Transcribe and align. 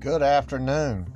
Good 0.00 0.22
afternoon. 0.22 1.14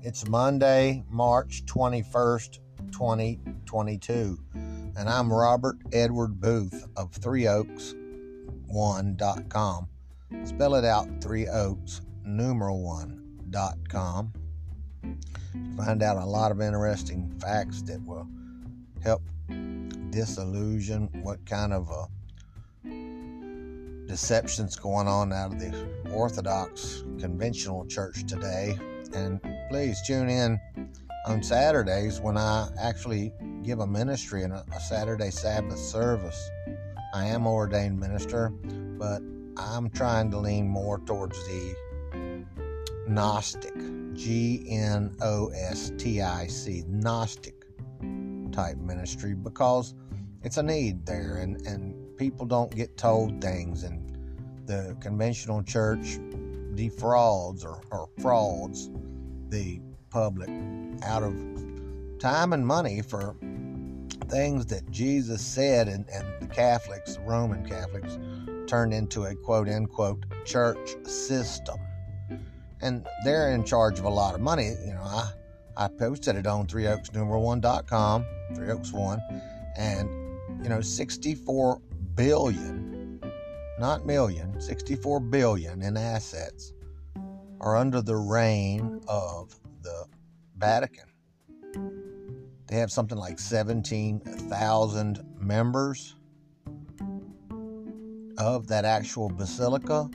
It's 0.00 0.28
Monday, 0.28 1.02
March 1.10 1.64
21st, 1.66 2.60
2022, 2.92 4.38
and 4.54 5.08
I'm 5.08 5.32
Robert 5.32 5.78
Edward 5.92 6.40
Boothe 6.40 6.84
of 6.96 7.10
Three 7.10 7.48
Oaks 7.48 7.96
One.com. 8.68 9.88
Spell 10.44 10.76
it 10.76 10.84
out 10.84 11.08
Three 11.20 11.48
Oaks 11.48 12.02
numeral 12.24 12.84
one.com. 12.84 14.32
Find 15.76 16.02
out 16.04 16.16
a 16.16 16.24
lot 16.24 16.52
of 16.52 16.60
interesting 16.60 17.28
facts 17.40 17.82
that 17.82 18.00
will 18.06 18.28
help 19.02 19.22
disillusion 20.10 21.08
what 21.24 21.44
kind 21.44 21.72
of 21.72 21.90
a 21.90 22.06
deceptions 24.12 24.76
going 24.76 25.08
on 25.08 25.32
out 25.32 25.54
of 25.54 25.58
the 25.58 25.88
Orthodox 26.12 27.02
conventional 27.18 27.86
church 27.86 28.26
today. 28.26 28.78
And 29.14 29.40
please 29.70 30.02
tune 30.06 30.28
in 30.28 30.60
on 31.26 31.42
Saturdays 31.42 32.20
when 32.20 32.36
I 32.36 32.68
actually 32.78 33.32
give 33.62 33.78
a 33.78 33.86
ministry 33.86 34.42
and 34.42 34.52
a, 34.52 34.64
Saturday 34.86 35.30
Sabbath 35.30 35.78
service. 35.78 36.50
I 37.14 37.24
am 37.24 37.46
ordained 37.46 37.98
minister, 37.98 38.50
but 38.50 39.22
I'm 39.56 39.88
trying 39.88 40.30
to 40.32 40.38
lean 40.38 40.68
more 40.68 40.98
towards 40.98 41.38
the 41.46 42.44
Gnostic, 43.08 43.74
G 44.12 44.66
N 44.68 45.16
O 45.22 45.48
S 45.54 45.90
T 45.96 46.20
I 46.20 46.48
C, 46.48 46.84
Gnostic 46.86 47.64
type 48.52 48.76
ministry 48.76 49.32
because 49.32 49.94
it's 50.42 50.58
a 50.58 50.62
need 50.62 51.06
there 51.06 51.38
and, 51.38 51.66
and 51.66 51.94
people 52.22 52.46
don't 52.46 52.72
get 52.76 52.96
told 52.96 53.42
things 53.42 53.82
and 53.82 54.16
the 54.66 54.96
conventional 55.00 55.60
church 55.60 56.20
defrauds 56.76 57.64
or, 57.64 57.80
or 57.90 58.08
frauds 58.20 58.88
the 59.48 59.80
public 60.08 60.48
out 61.02 61.24
of 61.24 61.34
time 62.20 62.52
and 62.52 62.64
money 62.64 63.02
for 63.02 63.34
things 64.28 64.66
that 64.66 64.88
Jesus 64.88 65.44
said 65.44 65.88
and, 65.88 66.08
and 66.10 66.24
the 66.38 66.46
Catholics, 66.46 67.16
the 67.16 67.22
Roman 67.22 67.68
Catholics, 67.68 68.20
turned 68.68 68.94
into 68.94 69.24
a 69.24 69.34
quote 69.34 69.68
unquote 69.68 70.24
church 70.44 70.94
system. 71.04 71.76
And 72.82 73.04
they're 73.24 73.50
in 73.50 73.64
charge 73.64 73.98
of 73.98 74.04
a 74.04 74.10
lot 74.10 74.36
of 74.36 74.40
money. 74.40 74.76
You 74.86 74.94
know, 74.94 75.02
I, 75.02 75.32
I 75.76 75.88
posted 75.88 76.36
it 76.36 76.46
on 76.46 76.68
3oaks1.com, 76.68 78.26
3 78.54 78.70
oaks 78.70 78.92
one, 78.92 79.20
and 79.76 80.08
you 80.62 80.68
know, 80.68 80.80
64 80.80 81.80
billion, 82.14 83.20
not 83.78 84.06
million, 84.06 84.60
64 84.60 85.20
billion 85.20 85.82
in 85.82 85.96
assets 85.96 86.72
are 87.60 87.76
under 87.76 88.02
the 88.02 88.16
reign 88.16 89.00
of 89.08 89.54
the 89.82 90.06
Vatican. 90.56 91.06
They 92.66 92.76
have 92.76 92.90
something 92.90 93.18
like 93.18 93.38
17,000 93.38 95.24
members 95.38 96.16
of 98.38 98.66
that 98.68 98.84
actual 98.84 99.28
basilica. 99.28 100.08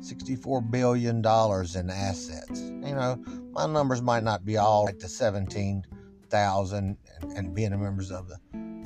$64 0.00 0.70
billion 0.70 1.18
in 1.18 1.90
assets. 1.90 2.60
You 2.60 2.94
know, 2.94 3.22
my 3.52 3.66
numbers 3.66 4.00
might 4.00 4.22
not 4.22 4.44
be 4.44 4.56
all 4.56 4.84
like 4.86 4.98
the 4.98 5.08
17,000 5.08 6.96
and, 7.20 7.32
and 7.32 7.54
being 7.54 7.70
members 7.70 8.10
of 8.10 8.28
the 8.28 8.38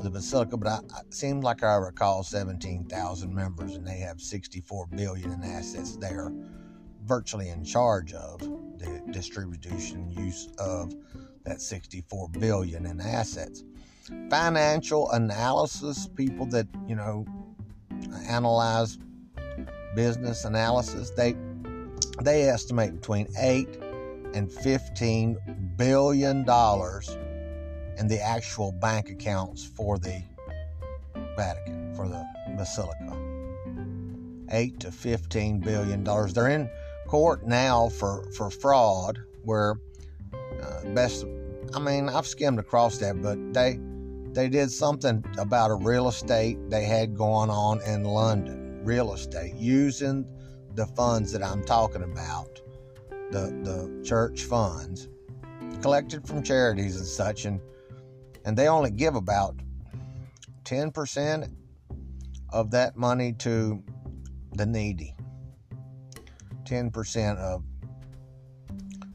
the 0.04 0.10
Basilica, 0.10 0.56
but 0.56 0.68
I, 0.68 0.78
it 1.00 1.14
seems 1.14 1.42
like 1.42 1.64
I 1.64 1.74
recall 1.76 2.22
17,000 2.22 3.34
members 3.34 3.74
and 3.74 3.86
they 3.86 3.98
have 3.98 4.20
64 4.20 4.86
billion 4.88 5.32
in 5.32 5.42
assets. 5.42 5.96
They 5.96 6.10
are 6.10 6.32
virtually 7.04 7.48
in 7.48 7.64
charge 7.64 8.12
of 8.12 8.40
the 8.40 9.02
distribution 9.10 10.10
use 10.10 10.48
of 10.58 10.94
that 11.44 11.60
64 11.60 12.28
billion 12.28 12.86
in 12.86 13.00
assets. 13.00 13.64
Financial 14.28 15.10
analysis, 15.12 16.06
people 16.14 16.46
that, 16.46 16.66
you 16.86 16.94
know, 16.94 17.24
analyze 18.28 18.98
business 19.96 20.44
analysis, 20.44 21.10
they 21.10 21.34
they 22.22 22.42
estimate 22.42 22.94
between 23.00 23.26
8 23.38 23.66
and 24.34 24.52
15 24.52 25.74
billion 25.76 26.44
dollars 26.44 27.16
and 27.98 28.10
the 28.10 28.20
actual 28.20 28.72
bank 28.72 29.10
accounts 29.10 29.64
for 29.64 29.98
the 29.98 30.22
Vatican, 31.36 31.94
for 31.94 32.08
the 32.08 32.24
Basilica. 32.56 33.16
Eight 34.50 34.80
to 34.80 34.92
fifteen 34.92 35.60
billion 35.60 36.04
dollars. 36.04 36.34
They're 36.34 36.48
in 36.48 36.68
court 37.06 37.46
now 37.46 37.88
for, 37.88 38.24
for 38.32 38.50
fraud, 38.50 39.18
where 39.42 39.76
uh, 40.62 40.84
best. 40.94 41.24
I 41.74 41.80
mean, 41.80 42.08
I've 42.08 42.26
skimmed 42.26 42.58
across 42.58 42.98
that, 42.98 43.20
but 43.22 43.38
they 43.52 43.78
they 44.32 44.48
did 44.48 44.70
something 44.70 45.24
about 45.38 45.70
a 45.70 45.74
real 45.74 46.08
estate 46.08 46.58
they 46.70 46.84
had 46.84 47.16
going 47.16 47.50
on 47.50 47.80
in 47.82 48.04
London. 48.04 48.84
Real 48.84 49.14
estate 49.14 49.54
using 49.54 50.26
the 50.74 50.86
funds 50.86 51.32
that 51.32 51.42
I'm 51.42 51.64
talking 51.64 52.02
about, 52.02 52.60
the 53.30 53.50
the 53.62 54.02
church 54.04 54.42
funds 54.42 55.08
collected 55.80 56.26
from 56.26 56.42
charities 56.42 56.96
and 56.96 57.06
such, 57.06 57.44
and 57.46 57.60
and 58.44 58.56
they 58.56 58.68
only 58.68 58.90
give 58.90 59.14
about 59.14 59.56
10% 60.64 61.50
of 62.50 62.70
that 62.70 62.96
money 62.96 63.32
to 63.32 63.82
the 64.52 64.66
needy. 64.66 65.14
10% 66.64 67.36
of 67.36 67.62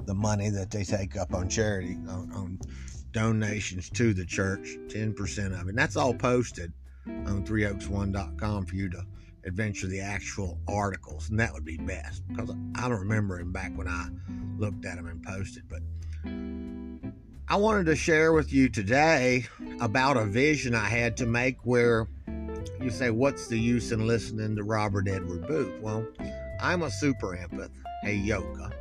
the 0.06 0.14
money 0.14 0.50
that 0.50 0.72
they 0.72 0.84
take 0.84 1.18
up 1.18 1.34
on 1.34 1.50
charity, 1.50 1.98
on, 2.08 2.32
on 2.34 2.60
donations 3.12 3.90
to 3.90 4.14
the 4.14 4.26
church, 4.26 4.78
10% 4.88 5.60
of 5.60 5.68
it. 5.68 5.70
And 5.70 5.78
that's 5.78 5.96
all 5.96 6.14
posted 6.14 6.74
on 7.08 7.46
3oaks1.com 7.46 8.66
for 8.66 8.76
you 8.76 8.90
to 8.90 9.04
adventure 9.46 9.88
the 9.88 10.00
actual 10.00 10.60
articles. 10.68 11.30
And 11.30 11.40
that 11.40 11.54
would 11.54 11.66
be 11.66 11.78
best 11.78 12.28
because 12.28 12.52
I 12.76 12.90
don't 12.90 13.00
remember 13.00 13.38
them 13.38 13.52
back 13.52 13.72
when 13.76 13.88
I 13.88 14.08
looked 14.58 14.86
at 14.86 14.98
them 14.98 15.08
and 15.08 15.24
posted. 15.24 15.64
But 15.68 15.82
I 17.52 17.56
wanted 17.56 17.88
to 17.88 17.96
share 17.96 18.32
with 18.32 18.54
you 18.54 18.70
today 18.70 19.48
about 19.82 20.18
a 20.18 20.26
vision 20.26 20.76
I 20.76 20.88
had 20.88 21.18
to 21.18 21.26
make 21.26 21.58
where 21.66 22.08
you 22.80 22.92
say, 22.92 23.10
What's 23.10 23.48
the 23.48 23.58
use 23.58 23.92
in 23.92 24.06
listening 24.06 24.56
to 24.58 24.64
Robert 24.64 25.08
Edward 25.08 25.48
Boothe? 25.48 25.82
Well, 25.82 26.06
I'm 26.62 26.84
a 26.84 26.92
super 26.92 27.36
empath, 27.36 27.72
Heyoka. 28.06 28.72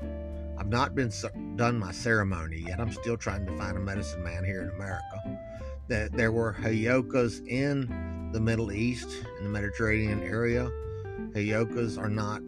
I've 0.59 0.69
not 0.69 0.95
been 0.95 1.11
done 1.57 1.79
my 1.79 1.93
ceremony 1.93 2.65
yet. 2.67 2.79
I'm 2.79 2.93
still 2.93 3.17
trying 3.17 3.47
to 3.47 3.57
find 3.57 3.75
a 3.75 3.81
medicine 3.81 4.23
man 4.23 4.45
here 4.45 4.61
in 4.61 4.69
America. 4.69 5.41
That 5.89 6.13
there 6.13 6.31
were 6.31 6.53
Heyokas 6.53 7.49
in 7.49 8.31
the 8.33 8.41
Middle 8.41 8.71
East, 8.71 9.09
in 9.39 9.45
the 9.45 9.51
Mediterranean 9.51 10.23
area. 10.23 10.71
Heyokas 11.33 11.97
are 11.97 12.11
not 12.11 12.43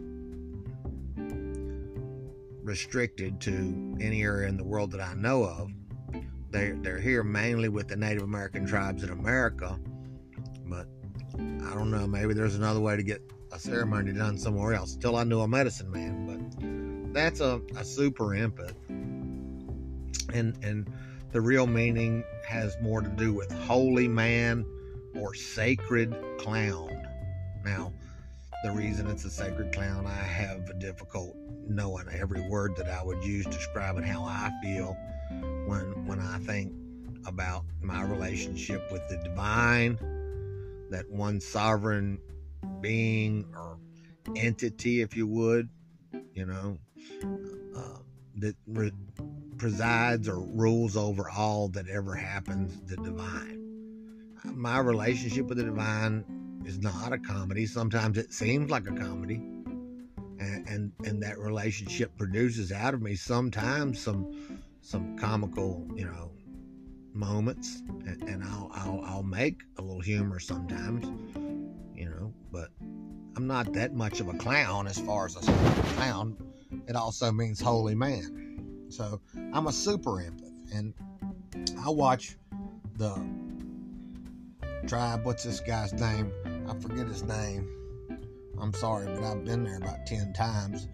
restricted 2.63 3.41
to 3.41 3.97
any 3.99 4.21
area 4.21 4.47
in 4.47 4.57
the 4.57 4.63
world 4.63 4.91
that 4.91 5.01
I 5.01 5.15
know 5.15 5.45
of 5.45 5.71
they're, 6.51 6.75
they're 6.75 6.99
here 6.99 7.23
mainly 7.23 7.69
with 7.69 7.87
the 7.87 7.95
Native 7.95 8.23
American 8.23 8.65
tribes 8.65 9.03
in 9.03 9.09
America, 9.09 9.79
but 10.65 10.87
I 11.37 11.73
don't 11.73 11.89
know. 11.89 12.05
Maybe 12.07 12.33
there's 12.33 12.55
another 12.55 12.79
way 12.79 12.97
to 12.97 13.03
get 13.03 13.21
a 13.51 13.59
ceremony 13.59 14.13
done 14.13 14.37
somewhere 14.37 14.73
else. 14.73 14.95
Until 14.95 15.15
I 15.15 15.23
knew 15.23 15.39
a 15.39 15.47
medicine 15.47 15.91
man, 15.91 16.25
but 16.25 17.13
that's 17.13 17.39
a, 17.39 17.61
a 17.77 17.83
super 17.83 18.25
empath, 18.27 18.75
and 20.33 20.57
and 20.63 20.91
the 21.31 21.41
real 21.41 21.67
meaning 21.67 22.23
has 22.47 22.75
more 22.81 23.01
to 23.01 23.09
do 23.09 23.33
with 23.33 23.51
holy 23.51 24.07
man 24.07 24.65
or 25.15 25.33
sacred 25.33 26.15
clown. 26.37 27.07
Now, 27.63 27.93
the 28.63 28.71
reason 28.71 29.07
it's 29.07 29.23
a 29.23 29.29
sacred 29.29 29.73
clown, 29.73 30.05
I 30.05 30.23
have 30.23 30.69
a 30.69 30.73
difficult 30.73 31.35
knowing 31.67 32.07
every 32.11 32.41
word 32.49 32.75
that 32.75 32.89
I 32.89 33.03
would 33.03 33.23
use 33.23 33.45
describing 33.45 34.03
how 34.03 34.23
I 34.23 34.51
feel 34.61 34.97
when 35.65 36.05
when 36.05 36.19
I 36.19 36.37
think 36.39 36.73
about 37.25 37.65
my 37.81 38.03
relationship 38.03 38.91
with 38.91 39.07
the 39.09 39.17
divine, 39.17 39.97
that 40.89 41.09
one 41.09 41.39
sovereign 41.39 42.19
being 42.81 43.45
or 43.55 43.77
entity, 44.35 45.01
if 45.01 45.15
you 45.15 45.27
would, 45.27 45.69
you 46.33 46.45
know, 46.45 46.77
uh, 47.75 47.99
that 48.35 48.55
re- 48.67 48.91
presides 49.57 50.27
or 50.27 50.39
rules 50.39 50.97
over 50.97 51.29
all 51.29 51.67
that 51.69 51.87
ever 51.87 52.15
happens, 52.15 52.81
the 52.89 52.97
divine. 52.97 53.59
My 54.45 54.79
relationship 54.79 55.47
with 55.47 55.59
the 55.59 55.65
divine 55.65 56.25
is 56.65 56.79
not 56.79 57.13
a 57.13 57.17
comedy. 57.17 57.65
Sometimes 57.65 58.17
it 58.17 58.33
seems 58.33 58.69
like 58.71 58.87
a 58.87 58.93
comedy. 58.93 59.35
And, 60.39 60.67
and, 60.67 60.91
and 61.05 61.21
that 61.21 61.37
relationship 61.37 62.17
produces 62.17 62.71
out 62.71 62.95
of 62.95 63.01
me 63.01 63.15
sometimes 63.15 64.01
some 64.01 64.33
some 64.81 65.17
comical, 65.17 65.87
you 65.95 66.05
know, 66.05 66.31
moments, 67.13 67.81
and, 68.05 68.21
and 68.23 68.43
I'll, 68.43 68.71
I'll 68.73 69.01
I'll 69.05 69.23
make 69.23 69.61
a 69.77 69.81
little 69.81 70.01
humor 70.01 70.39
sometimes, 70.39 71.05
you 71.95 72.09
know, 72.09 72.33
but 72.51 72.69
I'm 73.35 73.47
not 73.47 73.73
that 73.73 73.93
much 73.93 74.19
of 74.19 74.27
a 74.27 74.33
clown 74.33 74.87
as 74.87 74.97
far 74.99 75.25
as 75.25 75.35
a 75.35 75.41
clown. 75.95 76.35
it 76.87 76.95
also 76.95 77.31
means 77.31 77.61
holy 77.61 77.95
man. 77.95 78.87
So 78.89 79.21
I'm 79.53 79.67
a 79.67 79.71
super 79.71 80.11
empath, 80.11 80.73
and 80.73 80.93
I 81.85 81.89
watch 81.89 82.37
the 82.97 83.15
tribe. 84.87 85.25
What's 85.25 85.43
this 85.43 85.59
guy's 85.59 85.93
name? 85.93 86.31
I 86.67 86.75
forget 86.79 87.07
his 87.07 87.23
name. 87.23 87.69
I'm 88.59 88.73
sorry, 88.73 89.07
but 89.07 89.23
I've 89.23 89.45
been 89.45 89.63
there 89.63 89.77
about 89.77 90.05
10 90.05 90.33
times 90.33 90.87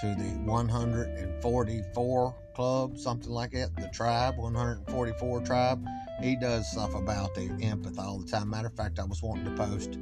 to 0.00 0.14
the 0.14 0.28
144 0.44 2.34
club, 2.54 2.96
something 2.98 3.30
like 3.30 3.50
that. 3.52 3.74
The 3.76 3.88
tribe, 3.88 4.36
144 4.38 5.40
tribe. 5.42 5.84
He 6.20 6.36
does 6.36 6.70
stuff 6.70 6.94
about 6.94 7.34
the 7.34 7.48
empath 7.48 7.98
all 7.98 8.18
the 8.18 8.26
time. 8.30 8.50
Matter 8.50 8.68
of 8.68 8.74
fact, 8.74 8.98
I 8.98 9.04
was 9.04 9.22
wanting 9.22 9.44
to 9.44 9.50
post 9.52 9.98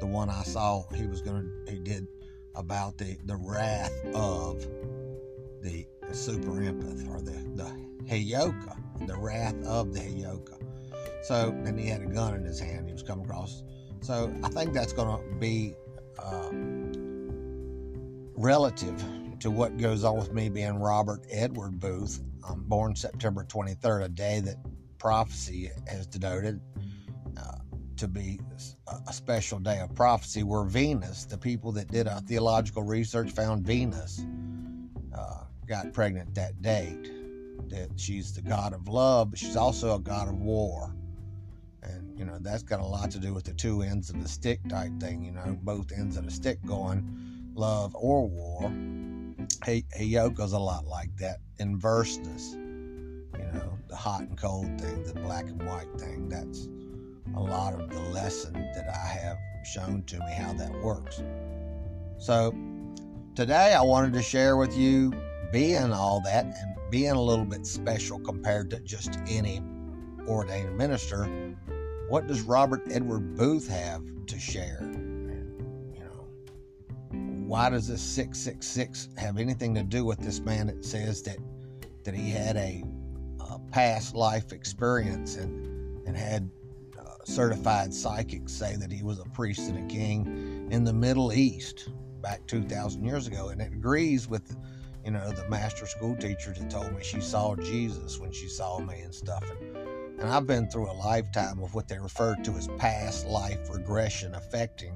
the 0.00 0.06
one 0.06 0.28
I 0.28 0.42
saw 0.42 0.84
he 0.94 1.06
was 1.06 1.22
to, 1.22 1.48
he 1.68 1.78
did 1.78 2.06
about 2.54 2.98
the, 2.98 3.16
the 3.24 3.36
wrath 3.36 3.92
of 4.14 4.66
the, 5.62 5.86
super 6.12 6.52
empath 6.52 7.08
or 7.08 7.20
the, 7.20 7.32
the 7.54 7.68
Heyoka, 8.04 8.76
the 9.06 9.16
wrath 9.16 9.56
of 9.64 9.92
the 9.92 10.00
Heyoka. 10.00 10.60
So, 11.24 11.48
and 11.64 11.78
he 11.78 11.88
had 11.88 12.02
a 12.02 12.06
gun 12.06 12.34
in 12.34 12.44
his 12.44 12.60
hand. 12.60 12.86
He 12.86 12.92
was 12.92 13.02
coming 13.02 13.24
across. 13.24 13.64
So, 14.00 14.32
I 14.44 14.48
think 14.48 14.72
that's 14.72 14.92
going 14.92 15.18
to 15.18 15.34
be 15.38 15.74
uh, 16.18 16.50
relative 18.36 19.02
to 19.40 19.50
what 19.50 19.76
goes 19.76 20.04
on 20.04 20.16
with 20.16 20.32
me 20.32 20.48
being 20.48 20.78
Robert 20.78 21.24
Edward 21.30 21.78
Boothe. 21.78 22.18
I'm 22.48 22.62
born 22.62 22.96
September 22.96 23.44
23rd, 23.44 24.04
a 24.04 24.08
day 24.08 24.40
that 24.40 24.56
prophecy 24.98 25.70
has 25.86 26.06
denoted 26.06 26.60
uh, 27.36 27.58
to 27.96 28.08
be 28.08 28.40
a 29.08 29.12
special 29.12 29.58
day 29.58 29.80
of 29.80 29.94
prophecy, 29.94 30.42
where 30.42 30.64
Venus, 30.64 31.24
the 31.24 31.36
people 31.36 31.72
that 31.72 31.90
did 31.90 32.06
a 32.06 32.20
theological 32.22 32.82
research 32.82 33.30
found 33.30 33.66
Venus, 33.66 34.24
uh, 35.16 35.44
got 35.66 35.92
pregnant 35.92 36.34
that 36.34 36.60
date. 36.62 37.12
That 37.68 37.88
she's 37.96 38.32
the 38.32 38.42
god 38.42 38.74
of 38.74 38.86
love, 38.86 39.30
but 39.30 39.38
she's 39.38 39.56
also 39.56 39.96
a 39.96 39.98
god 39.98 40.28
of 40.28 40.36
war. 40.36 40.94
And, 41.82 42.16
you 42.18 42.24
know, 42.24 42.38
that's 42.40 42.62
got 42.62 42.80
a 42.80 42.84
lot 42.84 43.10
to 43.12 43.18
do 43.18 43.34
with 43.34 43.44
the 43.44 43.54
two 43.54 43.82
ends 43.82 44.08
of 44.10 44.22
the 44.22 44.28
stick 44.28 44.60
type 44.68 44.92
thing, 45.00 45.22
you 45.22 45.32
know, 45.32 45.58
both 45.62 45.90
ends 45.90 46.16
of 46.16 46.24
the 46.24 46.30
stick 46.30 46.58
going 46.64 47.26
love 47.54 47.96
or 47.96 48.28
war. 48.28 48.70
Hey, 49.64 49.84
Heyoka's 49.98 50.52
a 50.52 50.58
lot 50.58 50.86
like 50.86 51.16
that. 51.16 51.38
Inverseness, 51.58 52.52
you 52.52 53.52
know, 53.52 53.78
the 53.88 53.96
hot 53.96 54.22
and 54.22 54.36
cold 54.36 54.80
thing, 54.80 55.02
the 55.04 55.14
black 55.14 55.46
and 55.46 55.62
white 55.62 55.88
thing. 55.98 56.28
That's 56.28 56.68
a 57.34 57.40
lot 57.40 57.74
of 57.74 57.90
the 57.90 58.00
lesson 58.00 58.52
that 58.52 58.88
I 58.88 59.06
have 59.08 59.38
shown 59.64 60.02
to 60.04 60.18
me 60.18 60.32
how 60.32 60.52
that 60.54 60.72
works. 60.82 61.22
So 62.18 62.54
today 63.34 63.74
I 63.74 63.82
wanted 63.82 64.12
to 64.14 64.22
share 64.22 64.56
with 64.56 64.76
you 64.76 65.12
being 65.52 65.92
all 65.92 66.20
that 66.22 66.44
and 66.44 66.76
being 66.90 67.12
a 67.12 67.22
little 67.22 67.44
bit 67.44 67.66
special 67.66 68.18
compared 68.18 68.70
to 68.70 68.80
just 68.80 69.18
any 69.28 69.62
ordained 70.28 70.76
minister. 70.76 71.24
What 72.08 72.26
does 72.26 72.42
Robert 72.42 72.82
Edward 72.90 73.36
Boothe 73.36 73.68
have 73.68 74.02
to 74.26 74.38
share? 74.38 74.80
Why 77.46 77.70
does 77.70 77.86
this 77.86 78.02
666 78.02 79.10
have 79.18 79.38
anything 79.38 79.74
to 79.76 79.84
do 79.84 80.04
with 80.04 80.18
this 80.18 80.40
man 80.40 80.66
that 80.66 80.84
says 80.84 81.22
that 81.22 81.38
that 82.04 82.14
he 82.14 82.30
had 82.30 82.56
a, 82.56 82.84
a 83.40 83.58
past 83.70 84.16
life 84.16 84.52
experience 84.52 85.36
and 85.36 86.06
and 86.08 86.16
had 86.16 86.50
uh, 86.98 87.04
certified 87.24 87.94
psychics 87.94 88.52
say 88.52 88.74
that 88.76 88.90
he 88.90 89.04
was 89.04 89.20
a 89.20 89.24
priest 89.26 89.68
and 89.68 89.78
a 89.78 89.94
king 89.94 90.68
in 90.72 90.82
the 90.82 90.92
Middle 90.92 91.32
East 91.32 91.90
back 92.20 92.44
2,000 92.48 93.04
years 93.04 93.28
ago. 93.28 93.48
And 93.50 93.60
it 93.60 93.72
agrees 93.72 94.28
with, 94.28 94.56
you 95.04 95.12
know, 95.12 95.30
the 95.30 95.48
master 95.48 95.86
school 95.86 96.16
teacher 96.16 96.52
that 96.52 96.70
told 96.70 96.92
me 96.92 97.02
she 97.04 97.20
saw 97.20 97.54
Jesus 97.56 98.18
when 98.18 98.32
she 98.32 98.48
saw 98.48 98.80
me 98.80 99.00
and 99.00 99.14
stuff. 99.14 99.44
And, 99.50 99.76
and 100.20 100.30
I've 100.30 100.46
been 100.46 100.68
through 100.68 100.90
a 100.90 100.94
lifetime 100.94 101.60
of 101.62 101.74
what 101.74 101.88
they 101.88 101.98
refer 101.98 102.34
to 102.36 102.52
as 102.52 102.68
past 102.78 103.26
life 103.26 103.70
regression 103.70 104.34
affecting 104.34 104.94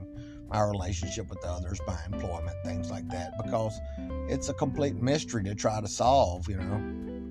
my 0.50 0.62
relationship 0.62 1.29
with 1.31 1.44
others, 1.44 1.81
my 1.87 1.99
employment, 2.12 2.56
things 2.64 2.91
like 2.91 3.08
that, 3.08 3.32
because 3.43 3.81
it's 4.29 4.49
a 4.49 4.55
complete 4.55 4.97
mystery 4.97 5.44
to 5.44 5.55
try 5.55 5.81
to 5.81 5.88
solve, 5.88 6.49
you 6.49 6.56
know. 6.56 6.76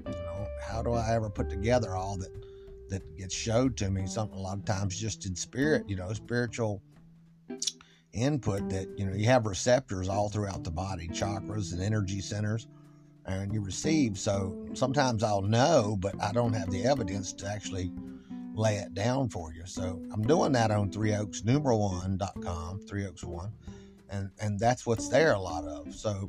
You 0.09 0.23
know, 0.23 0.47
how 0.61 0.81
do 0.81 0.93
I 0.93 1.13
ever 1.13 1.29
put 1.29 1.49
together 1.49 1.95
all 1.95 2.17
that 2.17 2.31
that 2.89 3.17
gets 3.17 3.33
showed 3.33 3.77
to 3.77 3.89
me 3.89 4.07
something 4.07 4.37
a 4.37 4.41
lot 4.41 4.57
of 4.57 4.65
times 4.65 4.97
just 4.99 5.25
in 5.25 5.35
spirit 5.35 5.87
you 5.87 5.95
know 5.95 6.11
spiritual 6.13 6.81
input 8.13 8.67
that 8.69 8.87
you 8.97 9.05
know 9.05 9.13
you 9.13 9.25
have 9.25 9.45
receptors 9.45 10.09
all 10.09 10.29
throughout 10.29 10.63
the 10.63 10.71
body 10.71 11.07
chakras 11.09 11.71
and 11.71 11.81
energy 11.81 12.19
centers 12.19 12.67
and 13.27 13.53
you 13.53 13.61
receive 13.61 14.17
so 14.17 14.67
sometimes 14.73 15.23
i'll 15.23 15.41
know 15.41 15.95
but 15.99 16.19
i 16.21 16.31
don't 16.31 16.53
have 16.53 16.69
the 16.71 16.83
evidence 16.83 17.31
to 17.31 17.47
actually 17.47 17.91
lay 18.53 18.77
it 18.77 18.93
down 18.93 19.29
for 19.29 19.53
you. 19.53 19.63
So 19.65 20.01
i'm 20.13 20.23
doing 20.23 20.51
that 20.53 20.71
on 20.71 20.91
three 20.91 21.13
oaks 21.13 21.43
numeral 21.43 21.79
one.com 21.79 22.79
three 22.81 23.05
oaks 23.05 23.23
one 23.23 23.51
and 24.09 24.31
and 24.39 24.59
that's 24.59 24.85
what's 24.85 25.07
there 25.09 25.33
a 25.33 25.39
lot 25.39 25.65
of. 25.65 25.93
So 25.93 26.27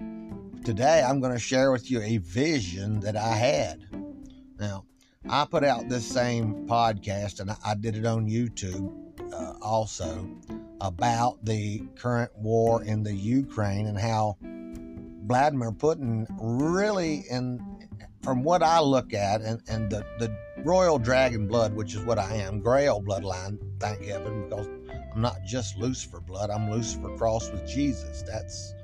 today 0.64 1.02
i'm 1.06 1.20
going 1.20 1.32
to 1.32 1.38
share 1.38 1.72
with 1.72 1.90
you 1.90 2.00
a 2.02 2.19
vision 2.19 3.00
that 3.00 3.17
i 3.17 3.34
had. 3.34 3.84
Now 4.58 4.84
I 5.28 5.44
put 5.44 5.64
out 5.64 5.88
this 5.88 6.06
same 6.06 6.67
podcast 6.67 7.40
and 7.40 7.50
I 7.64 7.75
did 7.75 7.96
it 7.96 8.06
on 8.06 8.26
YouTube 8.26 8.90
uh, 9.32 9.55
also 9.61 10.28
about 10.81 11.44
the 11.44 11.82
current 11.96 12.31
war 12.37 12.82
in 12.82 13.02
the 13.02 13.14
Ukraine 13.14 13.87
and 13.87 13.99
how 13.99 14.38
Vladimir 14.43 15.72
Putin 15.72 16.26
really, 16.40 17.25
and 17.31 17.61
from 18.22 18.43
what 18.43 18.62
I 18.62 18.81
look 18.81 19.12
at, 19.12 19.43
and, 19.43 19.61
and 19.69 19.90
the, 19.90 20.05
the 20.19 20.34
royal 20.65 20.99
dragon 20.99 21.47
blood, 21.47 21.75
which 21.75 21.95
is 21.95 22.01
what 22.01 22.19
I 22.19 22.35
am, 22.35 22.61
Grail 22.61 23.03
bloodline, 23.03 23.59
thank 23.79 24.05
heaven, 24.05 24.49
because 24.49 24.69
I'm 25.15 25.21
not 25.21 25.43
just 25.47 25.77
Lucifer 25.77 26.21
blood, 26.21 26.51
I'm 26.51 26.71
Lucifer 26.71 27.17
crossed 27.17 27.53
with 27.53 27.67
Jesus. 27.67 28.23
That's 28.23 28.75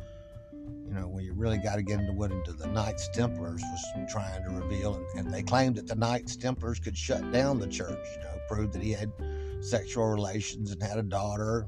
you 0.52 0.94
know, 0.94 1.08
when 1.08 1.25
you 1.25 1.32
really 1.34 1.58
got 1.58 1.76
to 1.76 1.82
get 1.82 2.00
into 2.00 2.12
what 2.12 2.31
into 2.31 2.52
the 2.52 2.67
Knights 2.69 3.08
Templars 3.08 3.61
was 3.62 4.11
trying 4.11 4.43
to 4.44 4.50
reveal, 4.50 4.94
and, 4.94 5.26
and, 5.26 5.34
they 5.34 5.43
claimed 5.43 5.76
that 5.76 5.87
the 5.87 5.96
Knights 5.96 6.37
Templars 6.37 6.78
could 6.78 6.96
shut 6.96 7.32
down 7.32 7.58
the 7.58 7.67
church, 7.67 7.99
you 8.14 8.22
know, 8.22 8.38
prove 8.49 8.72
that 8.72 8.82
he 8.82 8.93
had 8.93 9.12
sexual 9.61 10.06
relations 10.06 10.70
and 10.70 10.82
had 10.82 10.99
a 10.99 11.02
daughter, 11.02 11.67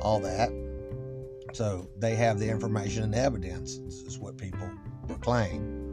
all 0.00 0.18
that. 0.20 0.50
So 1.52 1.88
they 1.98 2.16
have 2.16 2.38
the 2.38 2.48
information 2.48 3.04
and 3.04 3.14
evidence, 3.14 3.76
is 3.76 4.18
what 4.18 4.36
people 4.36 4.68
proclaim, 5.06 5.85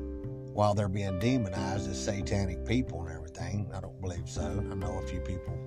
while 0.53 0.73
they're 0.73 0.87
being 0.87 1.19
demonized 1.19 1.89
as 1.89 2.03
satanic 2.03 2.65
people 2.65 3.01
and 3.01 3.15
everything. 3.15 3.71
I 3.73 3.81
don't 3.81 3.99
believe 4.01 4.29
so. 4.29 4.43
I 4.43 4.75
know 4.75 4.99
a 4.99 5.07
few 5.07 5.19
people 5.21 5.57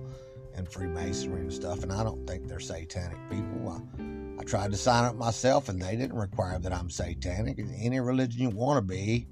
in 0.55 0.65
Freemasonry 0.65 1.41
and 1.41 1.53
stuff, 1.53 1.83
and 1.83 1.91
I 1.91 2.03
don't 2.03 2.25
think 2.25 2.47
they're 2.47 2.59
satanic 2.59 3.17
people. 3.29 3.69
I, 3.69 4.41
I 4.41 4.43
tried 4.43 4.71
to 4.71 4.77
sign 4.77 5.03
up 5.03 5.15
myself, 5.15 5.69
and 5.69 5.81
they 5.81 5.95
didn't 5.95 6.17
require 6.17 6.57
that 6.59 6.73
I'm 6.73 6.89
satanic. 6.89 7.59
Any 7.59 7.99
religion 7.99 8.41
you 8.41 8.49
want 8.49 8.77
to 8.77 8.81
be, 8.81 9.27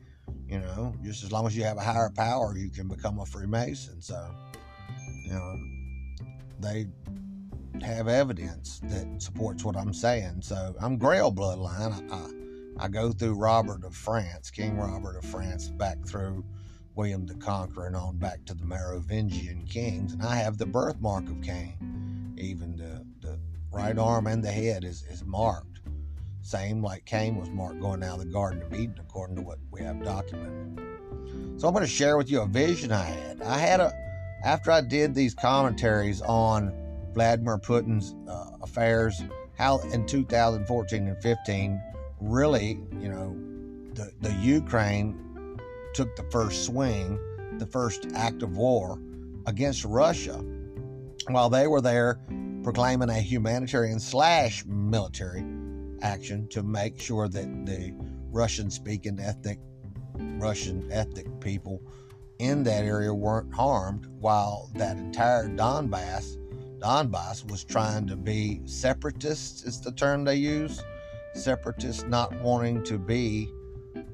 you 0.48 0.60
know, 0.60 0.94
just 1.04 1.24
as 1.24 1.32
long 1.32 1.48
as 1.48 1.56
you 1.56 1.64
have 1.64 1.78
a 1.78 1.82
higher 1.82 2.12
power, 2.16 2.56
you 2.58 2.70
can 2.70 2.88
become 2.88 3.20
a 3.20 3.26
Freemason. 3.26 4.02
So, 4.02 4.30
you 5.26 5.34
know, 5.34 5.60
they 6.60 6.88
have 7.82 8.08
evidence 8.08 8.80
that 8.84 9.22
supports 9.22 9.64
what 9.64 9.76
I'm 9.76 9.94
saying. 9.94 10.42
So 10.42 10.76
I'm 10.80 10.98
Grail 10.98 11.32
bloodline. 11.32 12.12
I, 12.12 12.16
I, 12.16 12.45
I 12.78 12.88
go 12.88 13.12
through 13.12 13.36
Robert 13.36 13.84
of 13.86 13.96
France, 13.96 14.52
King 14.52 14.78
Robert 14.78 15.18
of 15.18 15.26
France, 15.26 15.70
back 15.70 15.98
through 16.06 16.44
William 16.96 17.26
the 17.26 17.36
Conqueror 17.36 17.88
and 17.88 17.96
on 17.96 18.18
back 18.18 18.46
to 18.46 18.54
the 18.54 18.66
Merovingian 18.66 19.66
kings, 19.66 20.14
and 20.14 20.24
I 20.24 20.36
have 20.36 20.58
the 20.58 20.66
birthmark 20.66 21.28
of 21.30 21.42
Cain, 21.42 22.34
even 22.38 22.76
the 22.76 23.06
the 23.26 23.40
right 23.72 23.98
arm 23.98 24.28
and 24.28 24.44
the 24.44 24.52
head 24.52 24.84
is, 24.84 25.04
is 25.04 25.24
marked. 25.26 25.82
Same 26.42 26.82
like 26.82 27.06
Cain 27.06 27.36
was 27.36 27.50
marked 27.50 27.82
going 27.82 28.04
out 28.04 28.20
of 28.20 28.26
the 28.26 28.32
Garden 28.32 28.62
of 28.62 28.74
Eden, 28.74 29.00
according 29.00 29.36
to 29.38 29.42
what 29.42 29.58
we 29.72 29.82
have 29.82 30.04
documented. 30.04 30.80
So 31.58 31.68
I'm 31.68 31.74
going 31.74 31.86
to 31.86 31.92
share 31.92 32.18
with 32.18 32.30
you 32.30 32.42
a 32.42 32.46
vision 32.46 32.92
I 32.92 33.04
had. 33.04 33.42
I 33.42 33.58
had 33.58 33.80
a, 33.80 33.92
after 34.44 34.72
I 34.72 34.82
did 34.82 35.16
these 35.16 35.34
commentaries 35.34 36.22
on 36.22 36.74
Vladimir 37.14 37.58
Putin's 37.58 38.16
uh, 38.30 38.58
affairs, 38.62 39.22
how 39.58 39.80
in 39.92 40.06
2014 40.06 41.08
and 41.08 41.22
15, 41.22 41.82
really, 42.26 42.80
you 43.00 43.10
know, 43.10 43.36
the, 43.94 44.12
the 44.22 44.34
Ukraine 44.34 45.58
took 45.94 46.16
the 46.16 46.24
first 46.32 46.66
swing, 46.66 47.20
the 47.60 47.66
first 47.66 48.08
act 48.16 48.44
of 48.44 48.58
war 48.58 49.00
against 49.46 49.86
Russia. 49.86 50.44
While 51.28 51.50
they 51.50 51.68
were 51.68 51.82
there 51.82 52.20
proclaiming 52.64 53.10
a 53.10 53.20
humanitarian 53.20 54.00
slash 54.00 54.66
military 54.66 55.46
action 56.02 56.48
to 56.50 56.64
make 56.64 57.00
sure 57.00 57.28
that 57.28 57.66
the 57.66 57.94
Russian 58.32 58.70
speaking 58.70 59.20
ethnic 59.20 59.60
Russian 60.18 60.92
ethnic 60.92 61.40
people 61.40 61.82
in 62.40 62.64
that 62.64 62.84
area 62.84 63.14
weren't 63.14 63.54
harmed 63.54 64.08
while 64.20 64.70
that 64.76 64.98
entire 64.98 65.48
Donbass 65.48 66.38
Donbass 66.80 67.50
was 67.50 67.64
trying 67.64 68.08
to 68.08 68.16
be 68.16 68.62
separatists 68.66 69.64
is 69.64 69.80
the 69.80 69.92
term 69.92 70.24
they 70.24 70.36
use 70.36 70.84
separatists 71.36 72.04
not 72.04 72.34
wanting 72.42 72.84
to 72.84 72.98
be 72.98 73.50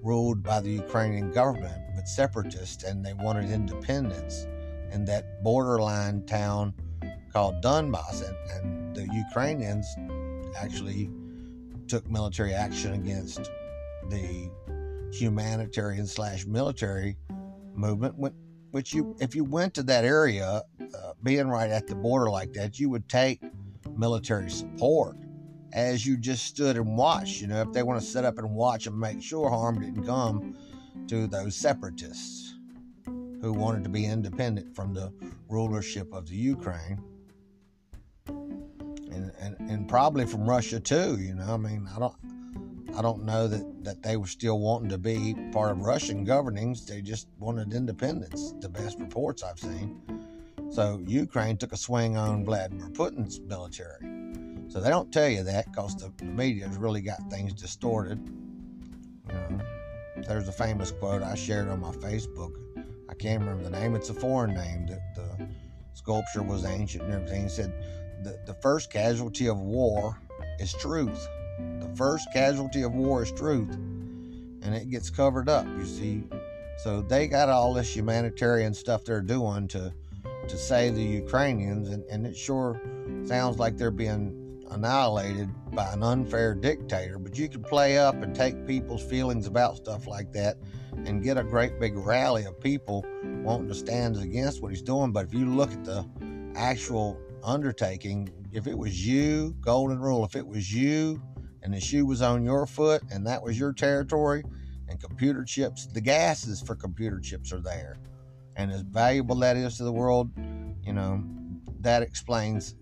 ruled 0.03 0.43
by 0.43 0.59
the 0.59 0.69
Ukrainian 0.69 1.31
government, 1.31 1.81
but 1.95 2.07
separatists, 2.07 2.83
and 2.83 3.05
they 3.05 3.13
wanted 3.13 3.49
independence 3.49 4.47
in 4.91 5.05
that 5.05 5.43
borderline 5.43 6.25
town 6.25 6.73
called 7.31 7.61
Donbass. 7.61 8.27
And, 8.27 8.35
and 8.51 8.95
the 8.95 9.07
Ukrainians 9.13 9.85
actually 10.59 11.09
took 11.87 12.09
military 12.09 12.53
action 12.53 12.93
against 12.93 13.49
the 14.09 14.49
humanitarian 15.11 16.07
slash 16.07 16.45
military 16.45 17.17
movement. 17.73 18.15
Which 18.71 18.93
you, 18.93 19.15
if 19.19 19.35
you 19.35 19.43
went 19.43 19.73
to 19.75 19.83
that 19.83 20.05
area, 20.05 20.63
uh, 20.79 21.11
being 21.23 21.49
right 21.49 21.69
at 21.69 21.87
the 21.87 21.95
border 21.95 22.29
like 22.29 22.53
that, 22.53 22.79
you 22.79 22.89
would 22.89 23.07
take 23.09 23.41
military 23.97 24.49
support 24.49 25.17
as 25.73 26.05
you 26.05 26.17
just 26.17 26.45
stood 26.45 26.75
and 26.77 26.97
watched. 26.97 27.41
You 27.41 27.47
know, 27.47 27.61
if 27.61 27.71
they 27.73 27.83
want 27.83 28.01
to 28.01 28.05
sit 28.05 28.25
up 28.25 28.37
and 28.37 28.53
watch 28.53 28.87
and 28.87 28.97
make 28.97 29.21
sure 29.21 29.49
harm 29.49 29.79
didn't 29.79 30.05
come 30.05 30.57
to 31.07 31.27
those 31.27 31.55
separatists 31.55 32.55
who 33.05 33.53
wanted 33.53 33.83
to 33.83 33.89
be 33.89 34.05
independent 34.05 34.75
from 34.75 34.93
the 34.93 35.11
rulership 35.49 36.13
of 36.13 36.27
the 36.27 36.35
Ukraine. 36.35 37.01
And, 38.27 39.31
and, 39.39 39.57
and 39.69 39.89
probably 39.89 40.25
from 40.25 40.47
Russia 40.47 40.79
too, 40.79 41.17
you 41.19 41.33
know. 41.35 41.53
I 41.53 41.57
mean, 41.57 41.87
I 41.93 41.99
don't 41.99 42.15
I 42.97 43.01
don't 43.01 43.23
know 43.23 43.47
that, 43.47 43.83
that 43.83 44.03
they 44.03 44.17
were 44.17 44.27
still 44.27 44.59
wanting 44.59 44.89
to 44.89 44.97
be 44.97 45.33
part 45.51 45.71
of 45.71 45.79
Russian 45.79 46.25
governings. 46.25 46.85
They 46.85 47.01
just 47.01 47.27
wanted 47.39 47.73
independence, 47.73 48.53
the 48.59 48.69
best 48.69 48.99
reports 48.99 49.43
I've 49.43 49.59
seen. 49.59 50.01
So 50.71 51.01
Ukraine 51.05 51.57
took 51.57 51.73
a 51.73 51.77
swing 51.77 52.17
on 52.17 52.45
Vladimir 52.45 52.89
Putin's 52.89 53.39
military. 53.39 54.05
So 54.71 54.79
they 54.79 54.87
don't 54.87 55.11
tell 55.11 55.27
you 55.27 55.43
that 55.43 55.65
because 55.69 55.97
the, 55.97 56.13
the 56.15 56.23
media's 56.23 56.77
really 56.77 57.01
got 57.01 57.19
things 57.29 57.53
distorted. 57.53 58.17
There's 60.15 60.47
a 60.47 60.53
famous 60.53 60.91
quote 60.91 61.23
I 61.23 61.35
shared 61.35 61.67
on 61.67 61.81
my 61.81 61.91
Facebook. 61.91 62.53
I 63.09 63.13
can't 63.15 63.41
remember 63.41 63.63
the 63.63 63.69
name. 63.69 63.95
It's 63.95 64.09
a 64.09 64.13
foreign 64.13 64.53
name. 64.53 64.87
The, 64.87 65.01
the 65.15 65.47
sculpture 65.93 66.41
was 66.41 66.63
ancient 66.63 67.03
and 67.03 67.13
everything. 67.13 67.43
It 67.43 67.49
said 67.49 67.73
the, 68.23 68.39
the 68.45 68.53
first 68.61 68.89
casualty 68.89 69.49
of 69.49 69.59
war 69.59 70.17
is 70.57 70.71
truth. 70.71 71.27
The 71.81 71.91
first 71.97 72.29
casualty 72.31 72.83
of 72.83 72.93
war 72.93 73.23
is 73.23 73.31
truth. 73.33 73.73
And 73.73 74.73
it 74.73 74.89
gets 74.89 75.09
covered 75.09 75.49
up, 75.49 75.65
you 75.65 75.85
see. 75.85 76.23
So 76.77 77.01
they 77.01 77.27
got 77.27 77.49
all 77.49 77.73
this 77.73 77.93
humanitarian 77.93 78.73
stuff 78.73 79.03
they're 79.03 79.19
doing 79.19 79.67
to 79.69 79.93
to 80.47 80.57
save 80.57 80.95
the 80.95 81.03
Ukrainians, 81.03 81.89
and, 81.89 82.03
and 82.05 82.25
it 82.25 82.35
sure 82.35 82.81
sounds 83.25 83.59
like 83.59 83.77
they're 83.77 83.91
being 83.91 84.40
annihilated 84.71 85.49
by 85.71 85.91
an 85.93 86.03
unfair 86.03 86.55
dictator. 86.55 87.19
But 87.19 87.37
you 87.37 87.49
can 87.49 87.63
play 87.63 87.97
up 87.97 88.15
and 88.15 88.35
take 88.35 88.65
people's 88.65 89.03
feelings 89.03 89.47
about 89.47 89.77
stuff 89.77 90.07
like 90.07 90.31
that 90.33 90.57
and 91.05 91.23
get 91.23 91.37
a 91.37 91.43
great 91.43 91.79
big 91.79 91.95
rally 91.97 92.45
of 92.45 92.59
people 92.59 93.05
wanting 93.43 93.67
to 93.67 93.75
stand 93.75 94.17
against 94.17 94.61
what 94.61 94.71
he's 94.71 94.81
doing. 94.81 95.11
But 95.11 95.25
if 95.25 95.33
you 95.33 95.45
look 95.45 95.71
at 95.71 95.83
the 95.83 96.05
actual 96.55 97.19
undertaking, 97.43 98.29
if 98.51 98.67
it 98.67 98.77
was 98.77 99.05
you, 99.05 99.55
golden 99.61 99.99
rule, 99.99 100.25
if 100.25 100.35
it 100.35 100.45
was 100.45 100.73
you 100.73 101.21
and 101.63 101.73
the 101.73 101.79
shoe 101.79 102.05
was 102.05 102.21
on 102.21 102.43
your 102.43 102.65
foot 102.65 103.03
and 103.11 103.25
that 103.27 103.41
was 103.41 103.59
your 103.59 103.73
territory 103.73 104.43
and 104.89 104.99
computer 104.99 105.43
chips, 105.43 105.87
the 105.87 106.01
gases 106.01 106.61
for 106.61 106.75
computer 106.75 107.19
chips 107.19 107.53
are 107.53 107.61
there. 107.61 107.97
And 108.55 108.71
as 108.71 108.81
valuable 108.81 109.35
that 109.37 109.55
is 109.57 109.77
to 109.77 109.83
the 109.83 109.93
world, 109.93 110.29
you 110.83 110.93
know, 110.93 111.23
that 111.79 112.03
explains 112.03 112.75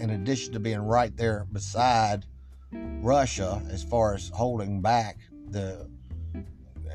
in 0.00 0.10
addition 0.10 0.52
to 0.54 0.60
being 0.60 0.80
right 0.80 1.14
there 1.16 1.46
beside 1.52 2.24
Russia 2.72 3.62
as 3.70 3.84
far 3.84 4.14
as 4.14 4.30
holding 4.34 4.80
back 4.80 5.18
the 5.48 5.88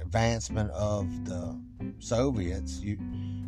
advancement 0.01 0.71
of 0.71 1.25
the 1.25 1.59
Soviets, 1.99 2.79
you 2.79 2.97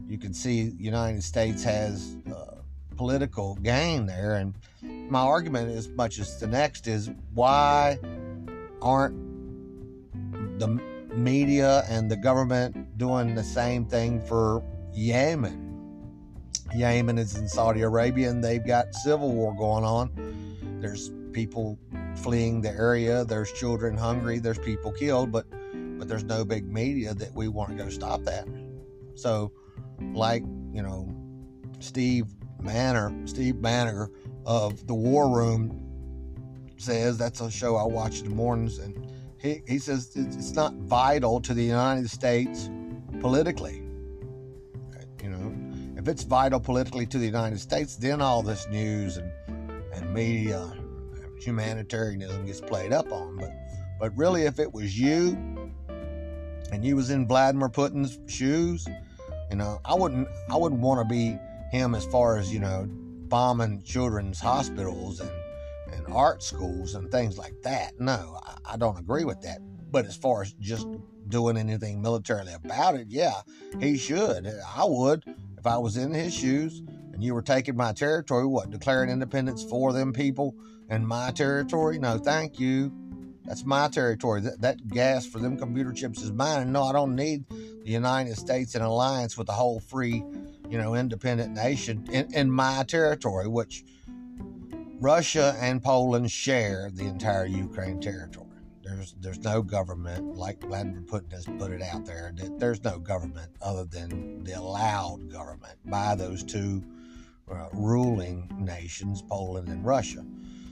you 0.07 0.17
can 0.17 0.33
see 0.33 0.73
United 0.79 1.23
States 1.23 1.63
has 1.63 2.17
uh, 2.33 2.61
political 2.95 3.55
gain 3.55 4.05
there. 4.05 4.35
And 4.35 4.53
my 4.81 5.19
argument, 5.19 5.69
as 5.75 5.89
much 5.89 6.19
as 6.19 6.39
the 6.39 6.47
next, 6.47 6.87
is 6.87 7.09
why 7.33 7.99
aren't 8.81 9.15
the 10.59 10.67
media 11.13 11.83
and 11.89 12.09
the 12.09 12.15
government 12.15 12.97
doing 12.97 13.35
the 13.35 13.43
same 13.43 13.85
thing 13.85 14.21
for 14.21 14.63
Yemen? 14.93 15.66
Yemen 16.75 17.17
is 17.17 17.35
in 17.35 17.47
Saudi 17.47 17.81
Arabia 17.81 18.29
and 18.29 18.43
they've 18.43 18.65
got 18.65 18.93
civil 18.93 19.33
war 19.33 19.55
going 19.55 19.83
on. 19.83 20.11
There's 20.81 21.11
people 21.31 21.79
fleeing 22.15 22.61
the 22.61 22.69
area, 22.69 23.25
there's 23.25 23.51
children 23.51 23.97
hungry, 23.97 24.39
there's 24.39 24.59
people 24.59 24.91
killed, 24.91 25.31
but 25.31 25.45
but 25.97 26.07
there's 26.07 26.23
no 26.23 26.45
big 26.45 26.71
media 26.71 27.13
that 27.15 27.33
we 27.33 27.47
want 27.47 27.69
to 27.69 27.75
go 27.75 27.89
stop 27.89 28.23
that. 28.23 28.47
So 29.15 29.51
like, 30.13 30.43
you 30.71 30.83
know, 30.83 31.09
Steve 31.79 32.25
Manner, 32.61 33.11
Steve 33.25 33.61
Bannon 33.61 34.11
of 34.45 34.85
the 34.85 34.93
War 34.93 35.29
Room 35.35 35.83
says 36.77 37.17
that's 37.17 37.41
a 37.41 37.49
show 37.49 37.75
I 37.75 37.83
watch 37.83 38.19
in 38.19 38.29
the 38.29 38.35
mornings 38.35 38.77
and 38.77 39.11
he, 39.39 39.61
he 39.67 39.79
says 39.79 40.11
it's 40.15 40.53
not 40.53 40.73
vital 40.73 41.39
to 41.41 41.53
the 41.53 41.63
United 41.63 42.09
States 42.09 42.69
politically 43.19 43.86
if 46.07 46.11
it's 46.11 46.23
vital 46.23 46.57
politically 46.57 47.05
to 47.05 47.17
the 47.17 47.25
United 47.25 47.59
States, 47.59 47.97
then 47.97 48.21
all 48.21 48.41
this 48.41 48.65
news 48.69 49.17
and, 49.17 49.29
and 49.93 50.13
media 50.13 50.73
humanitarianism 51.37 52.45
gets 52.45 52.61
played 52.61 52.93
up 52.93 53.11
on. 53.11 53.35
But 53.35 53.51
but 53.99 54.17
really, 54.17 54.43
if 54.43 54.57
it 54.57 54.71
was 54.71 54.97
you 54.97 55.31
and 56.71 56.85
you 56.85 56.95
was 56.95 57.09
in 57.09 57.27
Vladimir 57.27 57.67
Putin's 57.67 58.19
shoes, 58.31 58.87
you 59.49 59.57
know, 59.57 59.81
I 59.83 59.95
wouldn't 59.95 60.29
I 60.49 60.55
wouldn't 60.55 60.79
want 60.79 61.01
to 61.01 61.13
be 61.13 61.37
him 61.71 61.93
as 61.93 62.05
far 62.05 62.37
as 62.37 62.53
you 62.53 62.61
know 62.61 62.87
bombing 62.87 63.83
children's 63.83 64.39
hospitals 64.39 65.19
and 65.19 65.31
and 65.91 66.07
art 66.13 66.41
schools 66.41 66.95
and 66.95 67.11
things 67.11 67.37
like 67.37 67.61
that. 67.63 67.99
No, 67.99 68.39
I, 68.45 68.75
I 68.75 68.77
don't 68.77 68.97
agree 68.97 69.25
with 69.25 69.41
that. 69.41 69.59
But 69.91 70.05
as 70.05 70.15
far 70.15 70.43
as 70.43 70.53
just 70.53 70.87
doing 71.27 71.57
anything 71.57 72.01
militarily 72.01 72.53
about 72.53 72.95
it, 72.95 73.07
yeah, 73.09 73.41
he 73.81 73.97
should. 73.97 74.49
I 74.73 74.85
would 74.85 75.25
if 75.57 75.65
I 75.65 75.77
was 75.77 75.97
in 75.97 76.13
his 76.13 76.33
shoes 76.33 76.83
and 77.13 77.23
you 77.23 77.33
were 77.33 77.41
taking 77.41 77.75
my 77.75 77.93
territory, 77.93 78.45
what, 78.45 78.69
declaring 78.69 79.09
independence 79.09 79.63
for 79.63 79.91
them 79.91 80.13
people 80.13 80.55
and 80.89 81.07
my 81.07 81.31
territory? 81.31 81.99
No, 81.99 82.17
thank 82.17 82.59
you. 82.59 82.91
That's 83.45 83.65
my 83.65 83.87
territory. 83.87 84.41
That, 84.41 84.61
that 84.61 84.87
gas 84.89 85.25
for 85.25 85.39
them 85.39 85.57
computer 85.57 85.93
chips 85.93 86.21
is 86.21 86.31
mine. 86.31 86.61
And 86.61 86.73
no, 86.73 86.83
I 86.83 86.93
don't 86.93 87.15
need 87.15 87.47
the 87.49 87.91
United 87.91 88.37
States 88.37 88.75
in 88.75 88.81
alliance 88.81 89.37
with 89.37 89.47
the 89.47 89.53
whole 89.53 89.79
free, 89.79 90.23
you 90.69 90.77
know, 90.77 90.95
independent 90.95 91.53
nation 91.53 92.05
in, 92.11 92.33
in 92.33 92.51
my 92.51 92.83
territory, 92.87 93.47
which 93.47 93.83
Russia 94.99 95.55
and 95.59 95.81
Poland 95.81 96.29
share 96.29 96.89
the 96.93 97.05
entire 97.05 97.45
Ukraine 97.45 98.01
territory. 98.01 98.46
There's 98.87 99.15
there's 99.19 99.39
no 99.39 99.61
government 99.61 100.37
like 100.37 100.61
Vladimir 100.61 101.01
Putin 101.01 101.31
has 101.33 101.45
put 101.45 101.71
it 101.71 101.81
out 101.81 102.05
there. 102.05 102.31
That 102.35 102.57
there's 102.57 102.83
no 102.83 102.99
government 102.99 103.51
other 103.61 103.83
than 103.83 104.43
the 104.43 104.53
allowed 104.53 105.29
government 105.29 105.77
by 105.85 106.15
those 106.15 106.41
two 106.43 106.83
uh, 107.51 107.67
ruling 107.73 108.49
nations, 108.57 109.21
Poland 109.21 109.67
and 109.67 109.85
Russia. 109.85 110.25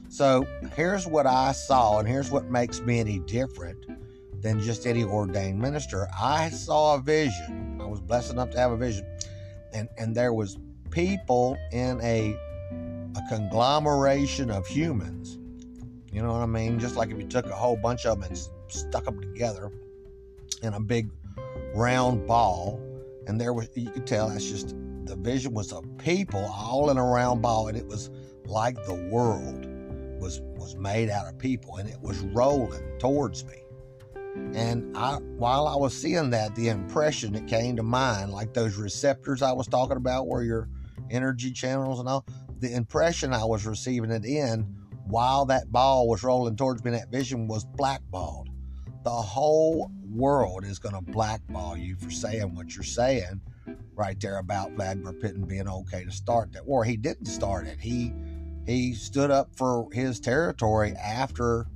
So 0.08 0.48
here's 0.76 1.06
what 1.06 1.26
I 1.26 1.52
saw, 1.52 2.00
and 2.00 2.08
here's 2.08 2.32
what 2.32 2.46
makes 2.46 2.80
me 2.80 3.00
any 3.00 3.20
different 3.20 3.86
than 4.42 4.62
just 4.62 4.88
any 4.88 5.04
ordained 5.04 5.60
minister. 5.60 6.08
I 6.18 6.50
saw 6.50 6.96
a 6.96 7.02
vision. 7.02 7.80
I 7.82 7.86
was 7.86 8.00
blessed 8.00 8.32
enough 8.32 8.52
to 8.52 8.60
have 8.60 8.72
a 8.72 8.78
vision, 8.78 9.06
and 9.74 9.90
and 9.98 10.16
there 10.16 10.34
was 10.34 10.58
people 10.90 11.58
in 11.74 12.00
a 12.02 12.34
a 13.18 13.22
conglomeration 13.30 14.52
of 14.52 14.66
humans 14.68 15.38
you 16.16 16.22
know 16.22 16.32
what 16.32 16.42
I 16.42 16.46
mean? 16.46 16.80
Just 16.80 16.96
like 16.96 17.12
if 17.12 17.18
you 17.18 17.28
took 17.28 17.46
a 17.48 17.54
whole 17.54 17.76
bunch 17.76 18.06
of 18.06 18.22
them 18.22 18.30
and 18.32 18.50
stuck 18.70 19.04
them 19.04 19.20
together 19.20 19.70
in 20.62 20.74
a 20.74 20.80
big 20.80 21.10
round 21.74 22.26
ball, 22.26 22.80
and 23.28 23.40
there 23.40 23.52
was 23.52 23.68
you 23.76 23.90
could 23.90 24.08
tell 24.08 24.30
that's 24.30 24.50
just 24.50 24.70
the 25.04 25.18
vision 25.18 25.54
was 25.54 25.74
of 25.74 25.84
people 25.98 26.40
all 26.46 26.90
in 26.90 26.98
a 26.98 27.04
round 27.04 27.42
ball, 27.42 27.68
and 27.68 27.78
it 27.78 27.86
was 27.86 28.12
like 28.46 28.82
the 28.86 28.96
world 29.12 29.66
was 30.22 30.40
was 30.56 30.78
made 30.78 31.10
out 31.10 31.28
of 31.28 31.38
people, 31.38 31.76
and 31.76 31.90
it 31.90 32.00
was 32.00 32.18
rolling 32.20 32.98
towards 32.98 33.44
me. 33.44 33.58
And 34.54 34.96
I, 34.96 35.16
while 35.16 35.68
I 35.68 35.76
was 35.76 35.94
seeing 35.94 36.30
that, 36.30 36.56
the 36.56 36.70
impression 36.70 37.34
that 37.34 37.46
came 37.46 37.76
to 37.76 37.84
mind, 37.84 38.32
like 38.32 38.54
those 38.54 38.78
receptors 38.78 39.42
I 39.42 39.52
was 39.52 39.68
talking 39.68 39.98
about, 39.98 40.28
where 40.28 40.44
your 40.44 40.70
energy 41.12 41.52
channels 41.52 42.00
and 42.00 42.08
all, 42.08 42.26
the 42.60 42.74
impression 42.74 43.34
I 43.34 43.44
was 43.44 43.66
receiving 43.66 44.12
it 44.12 44.24
in 44.24 44.74
while 45.06 45.46
that 45.46 45.72
ball 45.72 46.08
was 46.08 46.24
rolling 46.24 46.56
towards 46.56 46.84
me, 46.84 46.92
that 46.92 47.12
vision 47.12 47.48
was 47.48 47.64
blackballed. 47.64 48.50
The 49.04 49.10
whole 49.10 49.92
world 50.10 50.66
is 50.66 50.80
going 50.80 50.96
to 50.96 51.12
blackball 51.12 51.78
you 51.78 51.96
for 51.96 52.10
saying 52.10 52.56
what 52.56 52.74
you're 52.74 52.84
saying 52.84 53.42
right 53.96 54.20
there 54.20 54.38
about 54.38 54.72
Vladimir 54.72 55.14
Putin 55.14 55.48
being 55.48 55.68
okay 55.68 56.04
to 56.04 56.12
start 56.12 56.54
that 56.54 56.66
war. 56.66 56.84
He 56.84 56.98
didn't 56.98 57.26
start 57.28 57.68
it. 57.68 57.80
He 57.80 58.14
he 58.66 58.94
stood 58.94 59.30
up 59.30 59.56
for 59.56 59.88
his 59.92 60.20
territory 60.20 60.94
after 60.94 61.68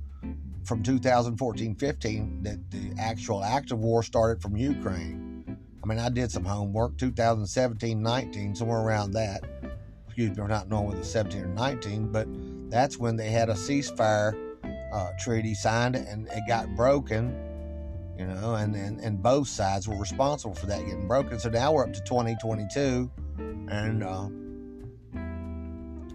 from 0.64 0.82
2014-15 0.82 2.42
that 2.42 2.70
the 2.70 2.92
actual 3.00 3.44
act 3.44 3.70
of 3.70 3.78
war 3.78 4.02
started 4.02 4.42
from 4.42 4.56
Ukraine. 4.56 5.56
I 5.82 5.86
mean, 5.86 5.98
I 5.98 6.08
did 6.08 6.30
some 6.30 6.44
homework 6.44 6.96
2017-19, 6.96 8.56
somewhere 8.56 8.80
around 8.80 9.12
that. 9.12 9.42
Excuse 10.06 10.30
me, 10.30 10.42
we're 10.42 10.48
not 10.48 10.68
knowing 10.68 10.88
whether 10.88 11.04
17 11.04 11.42
or 11.42 11.46
19, 11.46 12.12
but 12.12 12.26
that's 12.70 12.98
when 12.98 13.16
they 13.16 13.30
had 13.30 13.48
a 13.48 13.54
ceasefire 13.54 14.34
uh, 14.92 15.10
treaty 15.18 15.54
signed 15.54 15.96
and 15.96 16.28
it 16.28 16.42
got 16.48 16.68
broken 16.76 17.34
you 18.20 18.26
know, 18.26 18.54
and, 18.54 18.76
and, 18.76 19.00
and 19.00 19.22
both 19.22 19.48
sides 19.48 19.88
were 19.88 19.96
responsible 19.96 20.54
for 20.54 20.66
that 20.66 20.84
getting 20.84 21.08
broken. 21.08 21.40
So 21.40 21.48
now 21.48 21.72
we're 21.72 21.84
up 21.84 21.94
to 21.94 22.02
2022, 22.02 23.10
and 23.38 24.04
uh, 24.04 24.28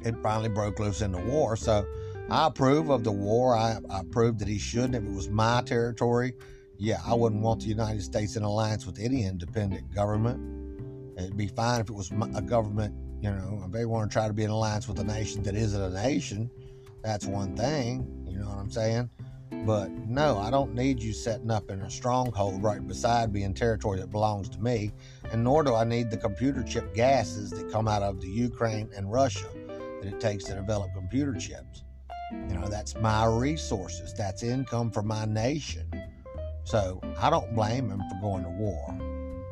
it 0.08 0.16
finally 0.22 0.50
broke 0.50 0.78
loose 0.78 1.02
in 1.02 1.12
the 1.12 1.20
war. 1.20 1.56
So 1.56 1.84
I 2.30 2.46
approve 2.46 2.90
of 2.90 3.04
the 3.04 3.12
war. 3.12 3.58
I, 3.58 3.80
I 3.90 4.02
approve 4.02 4.38
that 4.38 4.48
he 4.48 4.60
shouldn't. 4.60 4.94
If 4.94 5.04
it 5.04 5.16
was 5.16 5.30
my 5.30 5.64
territory, 5.64 6.34
yeah, 6.78 7.00
I 7.04 7.16
wouldn't 7.16 7.42
want 7.42 7.62
the 7.62 7.70
United 7.70 8.04
States 8.04 8.36
in 8.36 8.44
alliance 8.44 8.86
with 8.86 9.00
any 9.00 9.26
independent 9.26 9.92
government. 9.92 11.18
It'd 11.18 11.36
be 11.36 11.48
fine 11.48 11.82
if 11.82 11.90
it 11.90 11.96
was 11.96 12.12
a 12.36 12.42
government, 12.44 12.94
you 13.26 13.32
know, 13.32 13.64
if 13.66 13.72
they 13.72 13.86
want 13.86 14.12
to 14.12 14.14
try 14.14 14.28
to 14.28 14.34
be 14.34 14.44
in 14.44 14.52
alliance 14.52 14.88
with 14.88 15.00
a 15.00 15.04
nation 15.04 15.42
that 15.44 15.56
isn't 15.56 15.82
a 15.82 15.90
nation, 15.90 16.48
that's 17.04 17.26
one 17.26 17.56
thing. 17.56 18.24
You 18.28 18.38
know 18.38 18.50
what 18.50 18.60
I'm 18.60 18.70
saying? 18.70 19.10
But 19.66 19.90
no, 19.92 20.38
I 20.38 20.52
don't 20.52 20.76
need 20.76 21.02
you 21.02 21.12
setting 21.12 21.50
up 21.50 21.72
in 21.72 21.82
a 21.82 21.90
stronghold 21.90 22.62
right 22.62 22.86
beside 22.86 23.34
me 23.34 23.42
in 23.42 23.56
territory 23.56 24.00
that 24.00 24.12
belongs 24.12 24.48
to 24.50 24.60
me, 24.60 24.92
and 25.32 25.44
nor 25.44 25.64
do 25.64 25.74
I 25.74 25.86
need 25.86 26.12
the 26.12 26.18
computer 26.18 26.62
chip 26.62 26.94
gases 26.94 27.50
that 27.52 27.72
come 27.72 27.88
out 27.88 28.04
of 28.04 28.22
the 28.22 28.28
Ukraine 28.28 28.92
and 28.96 29.12
Russia 29.12 29.48
that 30.02 30.14
it 30.14 30.20
takes 30.20 30.44
to 30.46 30.54
develop 30.54 30.94
computer 30.94 31.34
chips. 31.34 31.84
You 32.32 32.60
know, 32.60 32.68
that's 32.68 32.96
my 32.96 33.26
resources, 33.26 34.14
that's 34.14 34.44
income 34.44 34.92
for 34.92 35.02
my 35.02 35.26
nation. 35.26 35.90
So 36.64 37.02
I 37.20 37.32
don't 37.32 37.56
blame 37.56 37.90
him 37.90 38.04
for 38.08 38.22
going 38.22 38.44
to 38.44 38.50
war. 38.50 38.96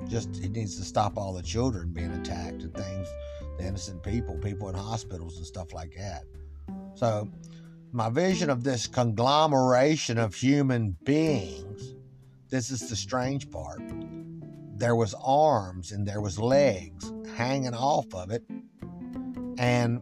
Just 0.07 0.35
he 0.35 0.49
needs 0.49 0.77
to 0.77 0.83
stop 0.83 1.17
all 1.17 1.33
the 1.33 1.41
children 1.41 1.91
being 1.91 2.11
attacked 2.11 2.61
and 2.61 2.73
things, 2.73 3.07
the 3.57 3.65
innocent 3.65 4.03
people, 4.03 4.37
people 4.37 4.69
in 4.69 4.75
hospitals 4.75 5.37
and 5.37 5.45
stuff 5.45 5.73
like 5.73 5.95
that. 5.95 6.23
So 6.95 7.29
my 7.91 8.09
vision 8.09 8.49
of 8.49 8.63
this 8.63 8.87
conglomeration 8.87 10.17
of 10.17 10.35
human 10.35 10.97
beings, 11.03 11.95
this 12.49 12.71
is 12.71 12.89
the 12.89 12.95
strange 12.95 13.49
part. 13.51 13.81
There 14.75 14.95
was 14.95 15.13
arms 15.23 15.91
and 15.91 16.07
there 16.07 16.21
was 16.21 16.39
legs 16.39 17.11
hanging 17.35 17.73
off 17.73 18.13
of 18.13 18.31
it. 18.31 18.43
And 19.57 20.01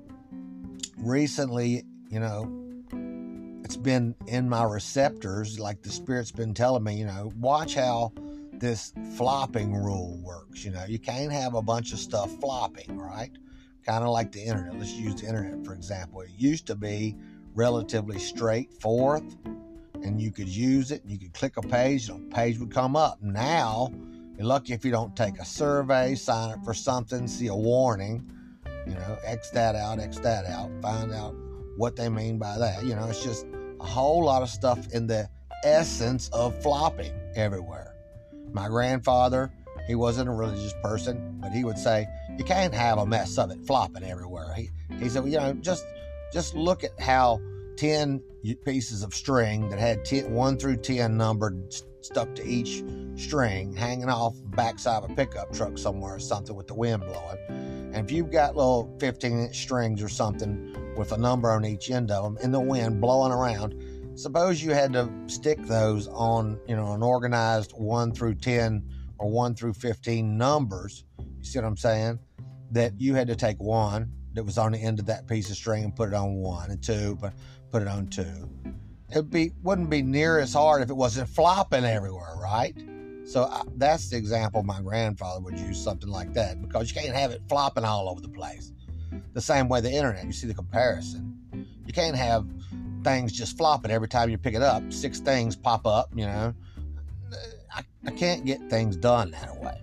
recently, 0.98 1.84
you 2.10 2.20
know, 2.20 2.50
it's 3.64 3.78
been 3.78 4.16
in 4.28 4.50
my 4.50 4.64
receptors, 4.64 5.60
like 5.60 5.82
the 5.82 5.90
spirit's 5.90 6.32
been 6.32 6.54
telling 6.54 6.84
me, 6.84 6.96
you 6.96 7.06
know, 7.06 7.32
watch 7.38 7.76
how 7.76 8.14
this 8.62 8.94
flopping 9.18 9.74
rule 9.74 10.18
works. 10.24 10.64
You 10.64 10.72
know, 10.72 10.86
you 10.88 11.00
can't 11.00 11.34
have 11.34 11.56
a 11.56 11.62
bunch 11.62 11.92
of 11.92 12.00
stuff 12.00 12.32
flopping, 12.40 12.98
right? 12.98 13.32
Kind 13.86 14.04
of 14.06 14.12
like 14.12 14.32
the 14.32 14.42
internet. 14.42 14.78
Let's 14.78 14.94
use 14.94 15.16
the 15.20 15.28
internet 15.28 15.66
for 15.66 15.74
example. 15.74 16.22
It 16.22 16.30
used 16.38 16.68
to 16.68 16.76
be 16.76 17.18
relatively 17.54 18.20
straightforward 18.20 19.24
and 20.04 20.22
you 20.22 20.32
could 20.32 20.48
use 20.48 20.92
it. 20.92 21.02
You 21.06 21.20
could 21.20 21.34
click 21.34 21.58
a 21.58 21.62
page, 21.62 22.10
and 22.10 22.32
a 22.32 22.36
page 22.36 22.58
would 22.60 22.72
come 22.72 22.96
up. 22.96 23.22
Now, 23.22 23.92
you're 24.38 24.48
lucky 24.48 24.74
if 24.74 24.84
you 24.84 24.92
don't 24.92 25.16
take 25.16 25.38
a 25.40 25.46
survey, 25.46 26.16
sign 26.16 26.54
up 26.54 26.64
for 26.64 26.74
something, 26.74 27.28
see 27.28 27.48
a 27.48 27.56
warning, 27.56 28.32
you 28.88 28.94
know, 28.94 29.18
X 29.24 29.50
that 29.52 29.76
out, 29.76 30.00
X 30.00 30.18
that 30.20 30.46
out, 30.46 30.72
find 30.82 31.12
out 31.12 31.36
what 31.78 31.96
they 31.96 32.10
mean 32.10 32.38
by 32.38 32.58
that. 32.58 32.84
You 32.84 32.96
know, 32.96 33.08
it's 33.08 33.24
just 33.24 33.46
a 33.80 33.86
whole 33.86 34.24
lot 34.24 34.42
of 34.42 34.50
stuff 34.50 34.92
in 34.94 35.08
the 35.08 35.30
essence 35.64 36.30
of 36.30 36.60
flopping 36.62 37.14
everywhere. 37.36 37.91
My 38.54 38.68
grandfather, 38.68 39.52
he 39.88 39.96
wasn't 39.96 40.30
a 40.30 40.32
religious 40.32 40.74
person, 40.84 41.38
but 41.42 41.52
he 41.52 41.64
would 41.64 41.78
say, 41.78 42.08
You 42.38 42.44
can't 42.44 42.74
have 42.74 42.98
a 42.98 43.06
mess 43.06 43.38
of 43.38 43.52
it 43.52 43.66
flopping 43.66 44.04
everywhere. 44.04 44.54
He, 44.54 44.70
he 45.00 45.10
said, 45.10 45.24
well, 45.24 45.32
You 45.32 45.38
know, 45.40 45.54
just 45.54 45.86
just 46.34 46.56
look 46.56 46.84
at 46.84 46.98
how 47.00 47.42
10 47.78 48.22
pieces 48.66 49.04
of 49.04 49.14
string 49.14 49.70
that 49.70 49.80
had 49.80 50.06
10, 50.06 50.32
1 50.32 50.58
through 50.58 50.78
10 50.78 51.18
numbered 51.18 51.74
stuck 52.02 52.34
to 52.36 52.46
each 52.46 52.84
string 53.16 53.76
hanging 53.76 54.10
off 54.10 54.36
the 54.36 54.56
backside 54.56 55.04
of 55.04 55.12
a 55.12 55.16
pickup 55.16 55.54
truck 55.54 55.78
somewhere 55.78 56.16
or 56.16 56.20
something 56.20 56.56
with 56.56 56.68
the 56.68 56.74
wind 56.74 57.04
blowing. 57.04 57.38
And 57.94 57.98
if 57.98 58.12
you've 58.12 58.32
got 58.32 58.56
little 58.56 58.96
15 59.00 59.32
inch 59.32 59.58
strings 59.58 60.02
or 60.02 60.10
something 60.10 60.76
with 60.96 61.12
a 61.12 61.18
number 61.18 61.52
on 61.52 61.66
each 61.66 61.92
end 61.92 62.12
of 62.12 62.24
them 62.24 62.38
in 62.44 62.52
the 62.52 62.60
wind 62.60 63.02
blowing 63.02 63.32
around, 63.32 63.76
suppose 64.16 64.64
you 64.64 64.72
had 64.72 64.94
to 64.94 65.10
stick 65.28 65.60
those 65.64 66.08
on, 66.10 66.60
you 66.68 66.76
know, 66.76 66.94
an 66.94 67.04
organized 67.04 67.72
1 67.72 68.14
through 68.14 68.36
10 68.36 68.84
or 69.18 69.30
1 69.30 69.56
through 69.56 69.74
15 69.74 70.38
numbers. 70.38 71.06
You 71.20 71.44
see 71.44 71.60
what 71.60 71.66
I'm 71.66 71.78
saying? 71.78 72.20
That 72.72 73.00
you 73.00 73.16
had 73.16 73.28
to 73.28 73.36
take 73.36 73.60
one, 73.60 74.12
that 74.34 74.44
was 74.44 74.58
on 74.58 74.72
the 74.72 74.80
end 74.80 75.00
of 75.00 75.06
that 75.08 75.28
piece 75.28 75.50
of 75.50 75.56
string 75.56 75.84
and 75.84 75.96
put 75.96 76.10
it 76.10 76.16
on 76.16 76.36
one 76.36 76.72
and 76.72 76.82
two, 76.82 77.18
but 77.20 77.34
put 77.70 77.82
it 77.82 77.88
on 77.88 78.08
two. 78.08 78.50
It 79.10 79.30
be 79.30 79.52
wouldn't 79.62 79.90
be 79.90 80.02
near 80.02 80.40
as 80.40 80.54
hard 80.54 80.82
if 80.82 80.90
it 80.90 80.96
wasn't 80.96 81.28
flopping 81.28 81.84
everywhere, 81.84 82.36
right? 82.42 82.76
So 83.26 83.44
I, 83.44 83.64
that's 83.76 84.10
the 84.10 84.18
example 84.18 84.64
my 84.64 84.82
grandfather 84.82 85.42
would 85.42 85.60
use 85.60 85.82
something 85.82 86.10
like 86.10 86.34
that 86.34 86.62
because 86.62 86.94
you 86.94 87.02
can't 87.02 87.16
have 87.16 87.32
it 87.32 87.42
flopping 87.50 87.84
all 87.84 88.10
over 88.10 88.22
the 88.22 88.30
place. 88.30 88.72
The 89.34 89.42
same 89.42 89.68
way 89.68 89.82
the 89.82 89.92
internet, 89.92 90.26
you 90.26 90.32
see 90.32 90.48
the 90.48 90.54
comparison. 90.54 91.38
You 91.86 91.94
can't 91.94 92.16
have 92.16 92.48
things 93.04 93.32
just 93.32 93.58
flopping 93.58 93.92
every 93.92 94.08
time 94.08 94.30
you 94.30 94.38
pick 94.38 94.56
it 94.56 94.62
up. 94.62 94.92
Six 94.92 95.20
things 95.20 95.56
pop 95.56 95.86
up, 95.86 96.10
you 96.16 96.26
know. 96.26 96.54
I, 97.74 97.84
I 98.06 98.12
can't 98.12 98.46
get 98.46 98.70
things 98.70 98.96
done 98.96 99.32
that 99.32 99.56
way. 99.58 99.82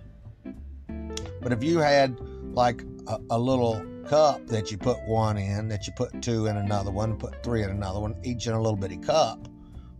But 1.41 1.51
if 1.51 1.63
you 1.63 1.79
had 1.79 2.19
like 2.53 2.83
a, 3.07 3.19
a 3.31 3.39
little 3.39 3.83
cup 4.07 4.45
that 4.47 4.71
you 4.71 4.77
put 4.77 4.97
one 5.07 5.37
in, 5.37 5.67
that 5.69 5.87
you 5.87 5.93
put 5.95 6.21
two 6.21 6.47
in 6.47 6.57
another 6.57 6.91
one, 6.91 7.15
put 7.17 7.41
three 7.43 7.63
in 7.63 7.69
another 7.69 7.99
one, 7.99 8.15
each 8.23 8.47
in 8.47 8.53
a 8.53 8.61
little 8.61 8.77
bitty 8.77 8.97
cup. 8.97 9.47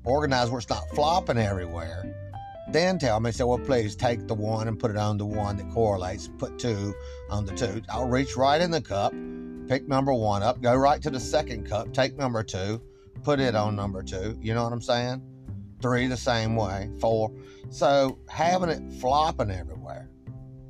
Organize 0.03 0.49
where 0.49 0.59
it's 0.59 0.69
not 0.69 0.83
flopping 0.95 1.37
everywhere. 1.37 2.15
Then 2.71 2.99
tell 2.99 3.19
me, 3.19 3.31
say, 3.31 3.43
well, 3.43 3.57
please 3.57 3.95
take 3.95 4.27
the 4.27 4.33
one 4.35 4.67
and 4.67 4.77
put 4.77 4.91
it 4.91 4.97
on 4.97 5.17
the 5.17 5.25
one 5.25 5.57
that 5.57 5.69
correlates. 5.71 6.29
Put 6.37 6.59
two 6.59 6.93
on 7.29 7.45
the 7.45 7.53
two. 7.53 7.81
I'll 7.89 8.07
reach 8.07 8.35
right 8.37 8.61
in 8.61 8.69
the 8.71 8.81
cup, 8.81 9.11
pick 9.67 9.87
number 9.87 10.13
one 10.13 10.43
up, 10.43 10.61
go 10.61 10.75
right 10.75 11.01
to 11.01 11.09
the 11.09 11.19
second 11.19 11.67
cup, 11.67 11.93
take 11.93 12.15
number 12.15 12.43
two, 12.43 12.81
put 13.23 13.39
it 13.39 13.55
on 13.55 13.75
number 13.75 14.03
two. 14.03 14.37
You 14.41 14.53
know 14.53 14.63
what 14.63 14.73
I'm 14.73 14.81
saying? 14.81 15.21
Three 15.81 16.07
the 16.07 16.17
same 16.17 16.55
way, 16.55 16.89
four. 16.99 17.31
So 17.69 18.19
having 18.27 18.69
it 18.69 18.93
flopping 18.99 19.51
everywhere 19.51 20.09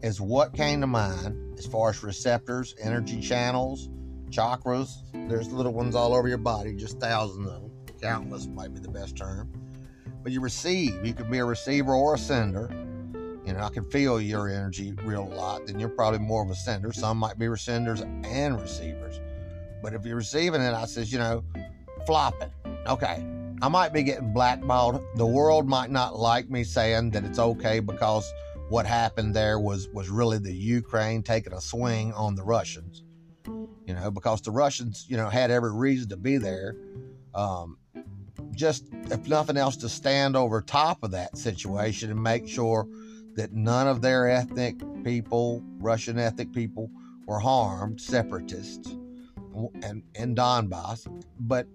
is 0.01 0.21
what 0.21 0.53
came 0.53 0.81
to 0.81 0.87
mind 0.87 1.57
as 1.57 1.65
far 1.65 1.89
as 1.89 2.03
receptors, 2.03 2.75
energy 2.81 3.19
channels, 3.19 3.89
chakras. 4.29 4.89
There's 5.29 5.51
little 5.51 5.73
ones 5.73 5.95
all 5.95 6.13
over 6.13 6.27
your 6.27 6.37
body, 6.37 6.75
just 6.75 6.99
thousands 6.99 7.47
of 7.47 7.61
them. 7.61 7.71
Countless 8.01 8.47
might 8.47 8.73
be 8.73 8.79
the 8.79 8.89
best 8.89 9.17
term. 9.17 9.51
But 10.23 10.31
you 10.31 10.41
receive. 10.41 11.05
You 11.05 11.13
could 11.13 11.29
be 11.31 11.39
a 11.39 11.45
receiver 11.45 11.93
or 11.93 12.15
a 12.15 12.17
sender. 12.17 12.69
You 13.45 13.53
know, 13.53 13.61
I 13.61 13.69
can 13.69 13.89
feel 13.89 14.21
your 14.21 14.47
energy 14.47 14.93
real 15.03 15.23
a 15.23 15.33
lot. 15.33 15.65
Then 15.65 15.79
you're 15.79 15.89
probably 15.89 16.19
more 16.19 16.43
of 16.43 16.49
a 16.49 16.55
sender. 16.55 16.93
Some 16.93 17.17
might 17.17 17.37
be 17.37 17.47
senders 17.55 18.01
and 18.01 18.61
receivers. 18.61 19.19
But 19.81 19.93
if 19.93 20.05
you're 20.05 20.17
receiving 20.17 20.61
it, 20.61 20.73
I 20.73 20.85
says, 20.85 21.11
you 21.11 21.19
know, 21.19 21.43
flopping. 22.05 22.51
Okay, 22.87 23.25
I 23.61 23.67
might 23.67 23.93
be 23.93 24.03
getting 24.03 24.33
blackballed. 24.33 25.03
The 25.15 25.25
world 25.25 25.67
might 25.67 25.91
not 25.91 26.17
like 26.17 26.49
me 26.49 26.63
saying 26.63 27.11
that 27.11 27.23
it's 27.23 27.39
okay 27.39 27.79
because 27.79 28.31
what 28.69 28.85
happened 28.85 29.35
there 29.35 29.59
was 29.59 29.89
was 29.89 30.09
really 30.09 30.37
the 30.37 30.53
Ukraine 30.53 31.23
taking 31.23 31.53
a 31.53 31.61
swing 31.61 32.13
on 32.13 32.35
the 32.35 32.43
Russians. 32.43 33.03
You 33.45 33.95
know, 33.95 34.11
because 34.11 34.41
the 34.41 34.51
Russians, 34.51 35.05
you 35.09 35.17
know, 35.17 35.29
had 35.29 35.49
every 35.49 35.73
reason 35.73 36.09
to 36.09 36.17
be 36.17 36.37
there. 36.37 36.75
Um, 37.33 37.77
just 38.51 38.85
if 39.09 39.27
nothing 39.27 39.57
else, 39.57 39.75
to 39.77 39.89
stand 39.89 40.35
over 40.35 40.61
top 40.61 41.03
of 41.03 41.11
that 41.11 41.37
situation 41.37 42.11
and 42.11 42.21
make 42.21 42.47
sure 42.47 42.87
that 43.35 43.53
none 43.53 43.87
of 43.87 44.01
their 44.01 44.29
ethnic 44.29 44.75
people, 45.03 45.63
Russian 45.79 46.19
ethnic 46.19 46.51
people, 46.53 46.91
were 47.25 47.39
harmed, 47.39 48.01
separatists, 48.01 48.91
and 49.81 50.03
in 50.15 50.35
Donbass. 50.35 51.07
But 51.39 51.67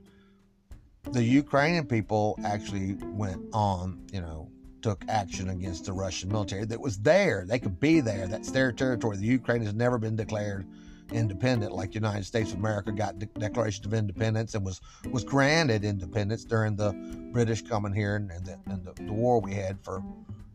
the 1.12 1.22
Ukrainian 1.22 1.86
people 1.86 2.38
actually 2.44 2.94
went 3.02 3.42
on, 3.52 4.00
you 4.12 4.20
know, 4.20 4.48
took 4.82 5.04
action 5.08 5.48
against 5.48 5.86
the 5.86 5.92
Russian 5.92 6.30
military 6.30 6.64
that 6.66 6.80
was 6.80 6.98
there. 6.98 7.44
They 7.46 7.58
could 7.58 7.80
be 7.80 8.00
there. 8.00 8.26
That's 8.26 8.50
their 8.50 8.72
territory. 8.72 9.16
The 9.16 9.24
Ukraine 9.24 9.62
has 9.62 9.74
never 9.74 9.98
been 9.98 10.16
declared 10.16 10.66
independent 11.12 11.72
like 11.72 11.90
the 11.90 11.94
United 11.94 12.24
States 12.24 12.52
of 12.52 12.58
America 12.58 12.92
got 12.92 13.18
de- 13.18 13.26
Declaration 13.26 13.84
of 13.84 13.94
Independence 13.94 14.54
and 14.54 14.64
was 14.64 14.80
was 15.10 15.24
granted 15.24 15.84
independence 15.84 16.44
during 16.44 16.76
the 16.76 16.92
British 17.32 17.62
coming 17.62 17.92
here 17.92 18.16
and, 18.16 18.30
and, 18.30 18.46
the, 18.46 18.58
and 18.66 18.84
the, 18.84 18.92
the 19.04 19.12
war 19.12 19.40
we 19.40 19.54
had 19.54 19.78
for 19.82 20.02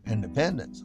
independence. 0.06 0.84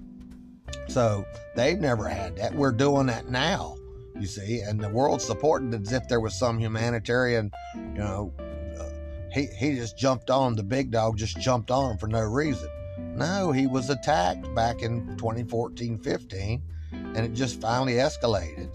So 0.87 1.25
they've 1.55 1.79
never 1.79 2.07
had 2.07 2.37
that. 2.37 2.53
We're 2.53 2.71
doing 2.71 3.07
that 3.07 3.29
now, 3.29 3.75
you 4.19 4.27
see, 4.27 4.61
and 4.61 4.79
the 4.79 4.89
world's 4.89 5.23
supporting 5.23 5.73
it 5.73 5.81
as 5.81 5.93
if 5.93 6.07
there 6.07 6.19
was 6.19 6.37
some 6.37 6.59
humanitarian, 6.59 7.51
you 7.75 7.81
know, 7.81 8.33
he, 9.35 9.47
he 9.47 9.75
just 9.75 9.97
jumped 9.97 10.29
on. 10.29 10.55
The 10.55 10.63
big 10.63 10.91
dog 10.91 11.17
just 11.17 11.37
jumped 11.39 11.69
on 11.69 11.91
him 11.91 11.97
for 11.97 12.07
no 12.07 12.21
reason. 12.21 12.69
No, 12.97 13.51
he 13.51 13.67
was 13.67 13.89
attacked 13.89 14.53
back 14.55 14.81
in 14.81 15.05
2014 15.17 15.97
15, 15.99 16.63
and 16.91 17.17
it 17.17 17.33
just 17.33 17.59
finally 17.59 17.95
escalated 17.95 18.69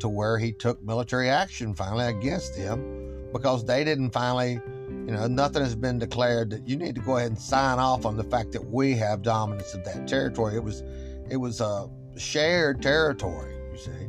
to 0.00 0.08
where 0.08 0.36
he 0.36 0.52
took 0.52 0.82
military 0.82 1.30
action 1.30 1.74
finally 1.74 2.06
against 2.06 2.56
them 2.56 3.30
because 3.32 3.64
they 3.64 3.84
didn't 3.84 4.10
finally, 4.10 4.60
you 4.88 5.12
know, 5.12 5.28
nothing 5.28 5.62
has 5.62 5.76
been 5.76 5.98
declared 5.98 6.50
that 6.50 6.66
you 6.66 6.76
need 6.76 6.96
to 6.96 7.00
go 7.00 7.16
ahead 7.16 7.30
and 7.30 7.38
sign 7.38 7.78
off 7.78 8.04
on 8.04 8.16
the 8.16 8.24
fact 8.24 8.50
that 8.52 8.64
we 8.70 8.96
have 8.96 9.22
dominance 9.22 9.74
of 9.74 9.84
that 9.84 10.08
territory. 10.08 10.56
It 10.56 10.64
was, 10.64 10.82
it 11.30 11.36
was 11.36 11.60
a 11.60 11.88
shared 12.16 12.82
territory, 12.82 13.54
you 13.72 13.78
see, 13.78 14.08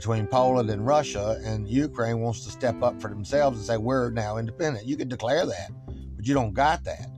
between 0.00 0.26
Poland 0.26 0.70
and 0.70 0.86
Russia, 0.86 1.38
and 1.44 1.68
Ukraine 1.68 2.20
wants 2.20 2.42
to 2.46 2.50
step 2.50 2.82
up 2.82 2.98
for 3.02 3.08
themselves 3.08 3.58
and 3.58 3.66
say 3.66 3.76
we're 3.76 4.08
now 4.08 4.38
independent. 4.38 4.86
You 4.86 4.96
can 4.96 5.08
declare 5.08 5.44
that, 5.44 5.70
but 6.16 6.26
you 6.26 6.32
don't 6.32 6.54
got 6.54 6.84
that. 6.84 7.10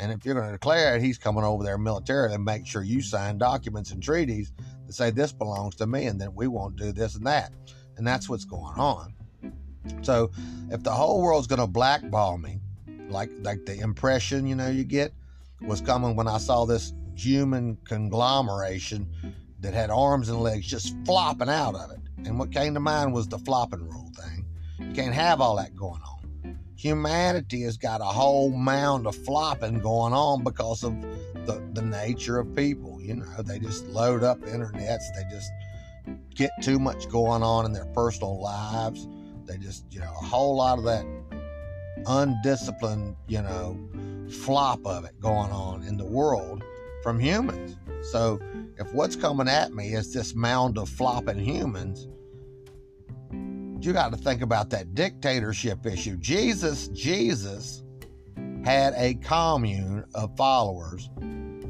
And 0.00 0.10
if 0.10 0.24
you're 0.24 0.34
going 0.34 0.48
to 0.48 0.52
declare 0.52 0.96
it, 0.96 1.02
he's 1.02 1.16
coming 1.16 1.44
over 1.44 1.62
there 1.62 1.78
militarily 1.78 2.34
and 2.34 2.44
make 2.44 2.66
sure 2.66 2.82
you 2.82 3.02
sign 3.02 3.38
documents 3.38 3.92
and 3.92 4.02
treaties 4.02 4.50
that 4.84 4.92
say 4.94 5.12
this 5.12 5.32
belongs 5.32 5.76
to 5.76 5.86
me 5.86 6.06
and 6.06 6.20
then 6.20 6.34
we 6.34 6.48
won't 6.48 6.74
do 6.74 6.90
this 6.90 7.14
and 7.14 7.24
that. 7.24 7.52
And 7.98 8.04
that's 8.04 8.28
what's 8.28 8.44
going 8.44 8.80
on. 8.80 9.14
So 10.02 10.32
if 10.72 10.82
the 10.82 10.90
whole 10.90 11.22
world's 11.22 11.46
going 11.46 11.60
to 11.60 11.68
blackball 11.68 12.36
me, 12.38 12.58
like 13.10 13.30
like 13.42 13.64
the 13.64 13.78
impression 13.78 14.44
you 14.44 14.56
know 14.56 14.68
you 14.68 14.82
get 14.82 15.12
was 15.60 15.80
coming 15.80 16.16
when 16.16 16.26
I 16.26 16.38
saw 16.38 16.64
this 16.64 16.94
human 17.14 17.78
conglomeration 17.84 19.08
that 19.60 19.72
had 19.72 19.90
arms 19.90 20.30
and 20.30 20.40
legs 20.40 20.66
just 20.66 20.96
flopping 21.04 21.48
out 21.48 21.76
of 21.76 21.92
it. 21.92 22.00
And 22.18 22.38
what 22.38 22.52
came 22.52 22.74
to 22.74 22.80
mind 22.80 23.12
was 23.12 23.28
the 23.28 23.38
flopping 23.38 23.88
rule 23.88 24.10
thing. 24.16 24.46
You 24.78 24.92
can't 24.94 25.14
have 25.14 25.40
all 25.40 25.56
that 25.56 25.74
going 25.76 26.00
on 26.02 26.14
humanity 26.84 27.62
has 27.62 27.78
got 27.78 28.02
a 28.02 28.04
whole 28.04 28.50
mound 28.50 29.06
of 29.06 29.16
flopping 29.16 29.80
going 29.80 30.12
on 30.12 30.44
because 30.44 30.84
of 30.84 30.94
the, 31.46 31.66
the 31.72 31.80
nature 31.80 32.38
of 32.38 32.54
people. 32.54 33.00
You 33.00 33.16
know, 33.16 33.42
they 33.42 33.58
just 33.58 33.86
load 33.86 34.22
up 34.22 34.38
internets, 34.40 35.02
they 35.16 35.24
just 35.30 35.50
get 36.34 36.50
too 36.62 36.78
much 36.78 37.08
going 37.08 37.42
on 37.42 37.64
in 37.64 37.72
their 37.72 37.86
personal 37.86 38.38
lives. 38.38 39.08
They 39.46 39.56
just, 39.56 39.86
you 39.90 40.00
know, 40.00 40.12
a 40.12 40.24
whole 40.24 40.56
lot 40.56 40.78
of 40.78 40.84
that 40.84 41.06
undisciplined, 42.06 43.16
you 43.28 43.40
know, 43.40 43.78
flop 44.28 44.84
of 44.84 45.06
it 45.06 45.18
going 45.20 45.52
on 45.52 45.84
in 45.84 45.96
the 45.96 46.04
world 46.04 46.62
from 47.04 47.20
humans. 47.20 47.76
So 48.10 48.40
if 48.78 48.92
what's 48.94 49.14
coming 49.14 49.46
at 49.46 49.74
me 49.74 49.92
is 49.92 50.10
this 50.12 50.34
mound 50.34 50.78
of 50.78 50.88
flopping 50.88 51.38
humans, 51.38 52.08
you 53.84 53.92
got 53.92 54.10
to 54.12 54.16
think 54.16 54.40
about 54.40 54.70
that 54.70 54.94
dictatorship 54.94 55.84
issue. 55.84 56.16
Jesus, 56.16 56.88
Jesus 56.88 57.84
had 58.64 58.94
a 58.96 59.14
commune 59.16 60.06
of 60.14 60.34
followers. 60.34 61.10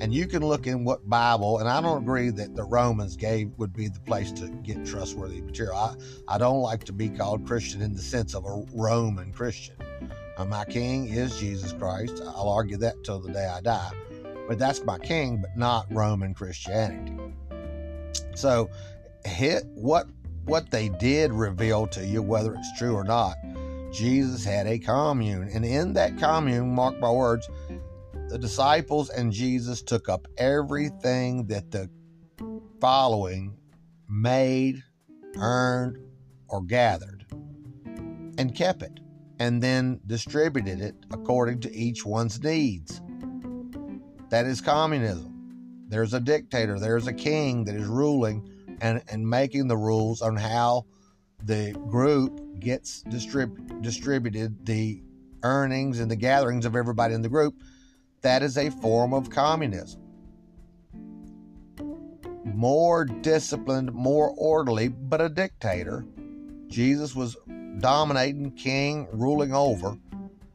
And 0.01 0.15
you 0.15 0.27
can 0.27 0.45
look 0.45 0.69
in 0.69 0.85
what 0.85 1.09
Bible, 1.09 1.59
and 1.59 1.69
I 1.69 1.81
don't 1.81 2.03
agree 2.03 2.31
that 2.31 2.55
the 2.55 2.65
Romans 2.65 3.17
gave 3.17 3.51
would 3.59 3.73
be 3.73 3.89
the 3.89 4.01
place 4.01 4.31
to 4.33 4.49
get 4.49 4.87
trustworthy 4.87 5.41
material. 5.41 5.77
I, 5.77 5.95
I 6.29 6.39
don't 6.39 6.61
like 6.61 6.85
to 6.85 6.93
be 6.93 7.09
called 7.09 7.45
Christian 7.45 7.83
in 7.83 7.95
the 7.95 8.03
sense 8.03 8.35
of 8.35 8.45
a 8.45 8.65
Roman 8.73 9.33
Christian. 9.33 9.77
Uh, 10.37 10.45
my 10.45 10.65
king 10.65 11.09
is 11.09 11.39
Jesus 11.39 11.73
Christ. 11.73 12.23
I'll 12.25 12.49
argue 12.49 12.77
that 12.79 13.03
till 13.03 13.19
the 13.21 13.33
day 13.33 13.47
I 13.47 13.61
die. 13.61 13.93
But 14.49 14.59
that's 14.59 14.85
my 14.85 14.99
king, 14.99 15.41
but 15.41 15.57
not 15.57 15.87
Roman 15.91 16.35
Christianity. 16.35 17.17
So, 18.35 18.71
hit 19.25 19.65
what 19.75 20.07
what 20.45 20.71
they 20.71 20.91
did 20.91 21.33
reveal 21.33 21.87
to 21.87 22.07
you, 22.07 22.23
whether 22.23 22.55
it's 22.55 22.79
true 22.79 22.95
or 22.95 23.05
not. 23.05 23.37
Jesus 23.91 24.45
had 24.45 24.67
a 24.67 24.79
commune, 24.79 25.49
and 25.55 25.65
in 25.65 25.93
that 25.95 26.19
commune, 26.19 26.75
mark 26.75 26.99
my 26.99 27.11
words, 27.11 27.49
the 28.29 28.39
disciples 28.39 29.09
and 29.11 29.33
Jesus 29.33 29.81
took 29.83 30.09
up 30.09 30.27
everything 30.37 31.47
that 31.47 31.71
the 31.71 31.89
following 32.81 33.57
made, 34.09 34.83
earned, 35.37 35.99
or 36.49 36.63
gathered 36.63 37.25
and 38.39 38.55
kept 38.55 38.83
it, 38.83 39.01
and 39.39 39.63
then 39.63 40.01
distributed 40.07 40.81
it 40.81 40.95
according 41.13 41.61
to 41.61 41.73
each 41.75 42.05
one's 42.05 42.43
needs. 42.43 43.01
That 44.35 44.47
is 44.47 44.61
communism. 44.61 45.87
There's 45.89 46.13
a 46.13 46.19
dictator, 46.19 46.81
there's 46.81 47.07
a 47.07 47.13
king 47.13 47.67
that 47.67 47.77
is 47.77 47.87
ruling 47.87 48.51
and, 48.81 49.01
and 49.09 49.31
making 49.31 49.69
the 49.69 49.77
rules 49.77 50.23
on 50.23 50.35
how 50.35 50.87
the 51.45 51.71
group 51.89 52.59
gets 52.59 53.05
distrib- 53.05 53.81
distributed 53.81 54.67
the 54.67 55.01
earnings 55.45 56.01
and 56.01 56.11
the 56.11 56.17
gatherings 56.17 56.67
of 56.67 56.75
everybody 56.75 57.15
in 57.15 57.23
the 57.23 57.29
group, 57.29 57.63
that 58.23 58.43
is 58.43 58.59
a 58.59 58.71
form 58.71 59.15
of 59.15 59.31
communism. 59.31 60.03
More 62.45 63.05
disciplined, 63.05 63.93
more 63.93 64.35
orderly, 64.37 64.89
but 64.89 65.21
a 65.21 65.29
dictator. 65.29 66.05
Jesus 66.67 67.15
was 67.15 67.37
dominating, 67.79 68.51
king, 68.51 69.07
ruling 69.13 69.55
over 69.55 69.97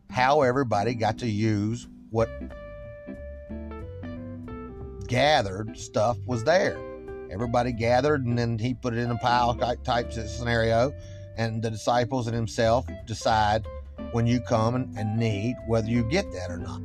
how 0.10 0.42
everybody 0.42 0.96
got 0.96 1.18
to 1.20 1.30
use 1.30 1.88
what 2.10 2.30
gathered 5.10 5.78
stuff 5.78 6.17
was 6.26 6.45
there. 6.45 6.80
Everybody 7.32 7.74
gathered, 7.74 8.26
and 8.26 8.39
then 8.39 8.58
he 8.58 8.74
put 8.74 8.93
it 8.93 9.00
in 9.00 9.12
a 9.12 9.17
pile 9.17 9.54
type 9.84 10.13
scenario, 10.13 10.93
and 11.38 11.62
the 11.62 11.69
disciples 11.69 12.28
and 12.28 12.36
himself 12.36 12.86
decide 13.06 13.67
when 14.13 14.26
you 14.26 14.39
come 14.39 14.76
and, 14.76 14.98
and 14.98 15.17
need 15.17 15.56
whether 15.67 15.89
you 15.89 16.04
get 16.04 16.32
that 16.32 16.50
or 16.50 16.58
not. 16.58 16.82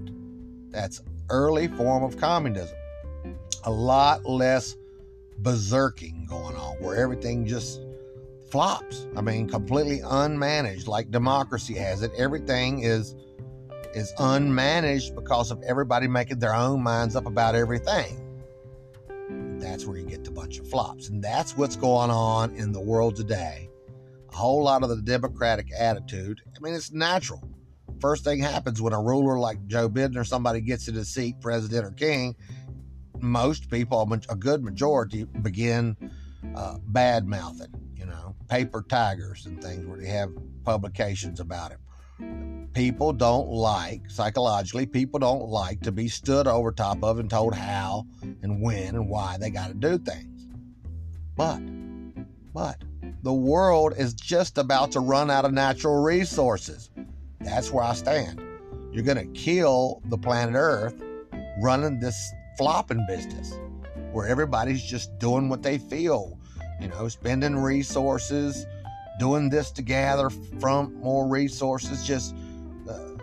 That's 0.70 1.00
early 1.30 1.68
form 1.68 2.02
of 2.02 2.16
communism. 2.18 2.76
A 3.64 3.70
lot 3.70 4.24
less 4.26 4.76
berserking 5.42 6.26
going 6.26 6.56
on, 6.56 6.76
where 6.76 6.96
everything 6.96 7.46
just 7.46 7.80
flops. 8.50 9.06
I 9.16 9.20
mean, 9.20 9.48
completely 9.48 10.00
unmanaged, 10.00 10.86
like 10.86 11.10
democracy 11.10 11.74
has 11.74 12.02
it. 12.02 12.12
Everything 12.16 12.80
is 12.80 13.14
is 13.94 14.12
unmanaged 14.18 15.14
because 15.14 15.50
of 15.50 15.62
everybody 15.62 16.08
making 16.08 16.38
their 16.38 16.54
own 16.54 16.82
minds 16.82 17.16
up 17.16 17.26
about 17.26 17.54
everything 17.54 18.24
that's 19.64 19.86
where 19.86 19.96
you 19.96 20.04
get 20.04 20.24
the 20.24 20.30
bunch 20.30 20.58
of 20.58 20.68
flops. 20.68 21.08
And 21.08 21.22
that's 21.22 21.56
what's 21.56 21.76
going 21.76 22.10
on 22.10 22.54
in 22.54 22.72
the 22.72 22.80
world 22.80 23.16
today. 23.16 23.68
A 24.32 24.36
whole 24.36 24.62
lot 24.62 24.82
of 24.82 24.88
the 24.88 25.00
Democratic 25.02 25.68
attitude. 25.76 26.40
I 26.54 26.60
mean, 26.60 26.74
it's 26.74 26.92
natural. 26.92 27.42
First 28.00 28.24
thing 28.24 28.40
happens 28.40 28.82
when 28.82 28.92
a 28.92 29.00
ruler 29.00 29.38
like 29.38 29.66
Joe 29.66 29.88
Biden 29.88 30.16
or 30.16 30.24
somebody 30.24 30.60
gets 30.60 30.88
in 30.88 30.96
a 30.96 31.04
seat, 31.04 31.40
president 31.40 31.86
or 31.86 31.92
king, 31.92 32.34
most 33.20 33.70
people, 33.70 34.12
a 34.28 34.36
good 34.36 34.62
majority, 34.62 35.24
begin 35.24 35.96
uh, 36.54 36.76
bad 36.88 37.26
mouthing, 37.26 37.72
you 37.94 38.04
know, 38.04 38.34
paper 38.48 38.84
tigers 38.86 39.46
and 39.46 39.62
things 39.62 39.86
where 39.86 39.98
they 39.98 40.08
have 40.08 40.30
publications 40.64 41.40
about 41.40 41.70
it 41.70 41.78
people 42.74 43.12
don't 43.12 43.48
like, 43.48 44.10
psychologically, 44.10 44.86
people 44.86 45.20
don't 45.20 45.48
like 45.48 45.80
to 45.82 45.92
be 45.92 46.08
stood 46.08 46.46
over 46.46 46.72
top 46.72 47.02
of 47.02 47.18
and 47.18 47.30
told 47.30 47.54
how 47.54 48.06
and 48.42 48.60
when 48.60 48.94
and 48.94 49.08
why 49.08 49.36
they 49.38 49.50
got 49.50 49.68
to 49.68 49.74
do 49.74 49.98
things. 49.98 50.46
But, 51.36 51.60
but, 52.52 52.82
the 53.22 53.32
world 53.32 53.94
is 53.96 54.12
just 54.12 54.58
about 54.58 54.92
to 54.92 55.00
run 55.00 55.30
out 55.30 55.44
of 55.44 55.52
natural 55.52 56.02
resources. 56.02 56.90
That's 57.40 57.70
where 57.70 57.84
I 57.84 57.94
stand. 57.94 58.42
You're 58.92 59.04
going 59.04 59.18
to 59.18 59.40
kill 59.40 60.02
the 60.06 60.18
planet 60.18 60.54
Earth 60.54 61.02
running 61.62 62.00
this 62.00 62.16
flopping 62.58 63.04
business 63.08 63.58
where 64.12 64.26
everybody's 64.28 64.84
just 64.84 65.18
doing 65.18 65.48
what 65.48 65.62
they 65.62 65.78
feel, 65.78 66.38
you 66.80 66.88
know, 66.88 67.08
spending 67.08 67.56
resources, 67.56 68.66
doing 69.18 69.48
this 69.48 69.70
to 69.72 69.82
gather 69.82 70.30
from 70.30 70.94
more 71.00 71.26
resources, 71.28 72.06
just 72.06 72.34
uh, 72.88 73.16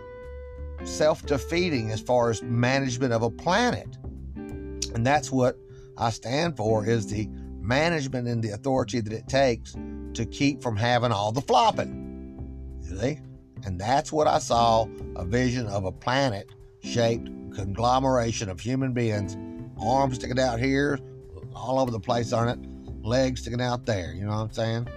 self 0.84 1.24
defeating 1.26 1.90
as 1.90 2.00
far 2.00 2.30
as 2.30 2.42
management 2.42 3.12
of 3.12 3.22
a 3.22 3.30
planet. 3.30 3.96
And 4.36 5.06
that's 5.06 5.30
what 5.30 5.56
I 5.96 6.10
stand 6.10 6.56
for 6.56 6.86
is 6.86 7.06
the 7.06 7.28
management 7.60 8.28
and 8.28 8.42
the 8.42 8.50
authority 8.50 9.00
that 9.00 9.12
it 9.12 9.28
takes 9.28 9.74
to 10.14 10.26
keep 10.26 10.62
from 10.62 10.76
having 10.76 11.12
all 11.12 11.32
the 11.32 11.40
flopping. 11.40 12.78
You 12.82 12.98
see? 12.98 13.18
And 13.64 13.80
that's 13.80 14.12
what 14.12 14.26
I 14.26 14.38
saw 14.38 14.86
a 15.16 15.24
vision 15.24 15.66
of 15.66 15.84
a 15.84 15.92
planet 15.92 16.50
shaped 16.82 17.30
conglomeration 17.54 18.48
of 18.48 18.60
human 18.60 18.92
beings, 18.92 19.36
arms 19.80 20.16
sticking 20.16 20.38
out 20.38 20.58
here, 20.58 20.98
all 21.54 21.78
over 21.78 21.90
the 21.90 22.00
place 22.00 22.32
on 22.32 22.48
it, 22.48 22.58
legs 23.04 23.42
sticking 23.42 23.60
out 23.60 23.86
there. 23.86 24.12
You 24.12 24.24
know 24.24 24.32
what 24.32 24.42
I'm 24.42 24.52
saying? 24.52 24.88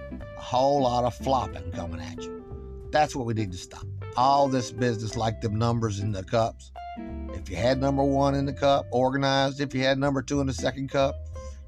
Whole 0.46 0.82
lot 0.82 1.02
of 1.02 1.12
flopping 1.12 1.72
coming 1.72 1.98
at 1.98 2.22
you. 2.22 2.44
That's 2.92 3.16
what 3.16 3.26
we 3.26 3.34
need 3.34 3.50
to 3.50 3.58
stop 3.58 3.84
all 4.16 4.46
this 4.46 4.70
business 4.70 5.16
like 5.16 5.40
the 5.40 5.48
numbers 5.48 5.98
in 5.98 6.12
the 6.12 6.22
cups. 6.22 6.70
If 7.34 7.50
you 7.50 7.56
had 7.56 7.80
number 7.80 8.04
one 8.04 8.36
in 8.36 8.46
the 8.46 8.52
cup, 8.52 8.86
organized, 8.92 9.60
if 9.60 9.74
you 9.74 9.82
had 9.82 9.98
number 9.98 10.22
two 10.22 10.40
in 10.40 10.46
the 10.46 10.54
second 10.54 10.92
cup, 10.92 11.16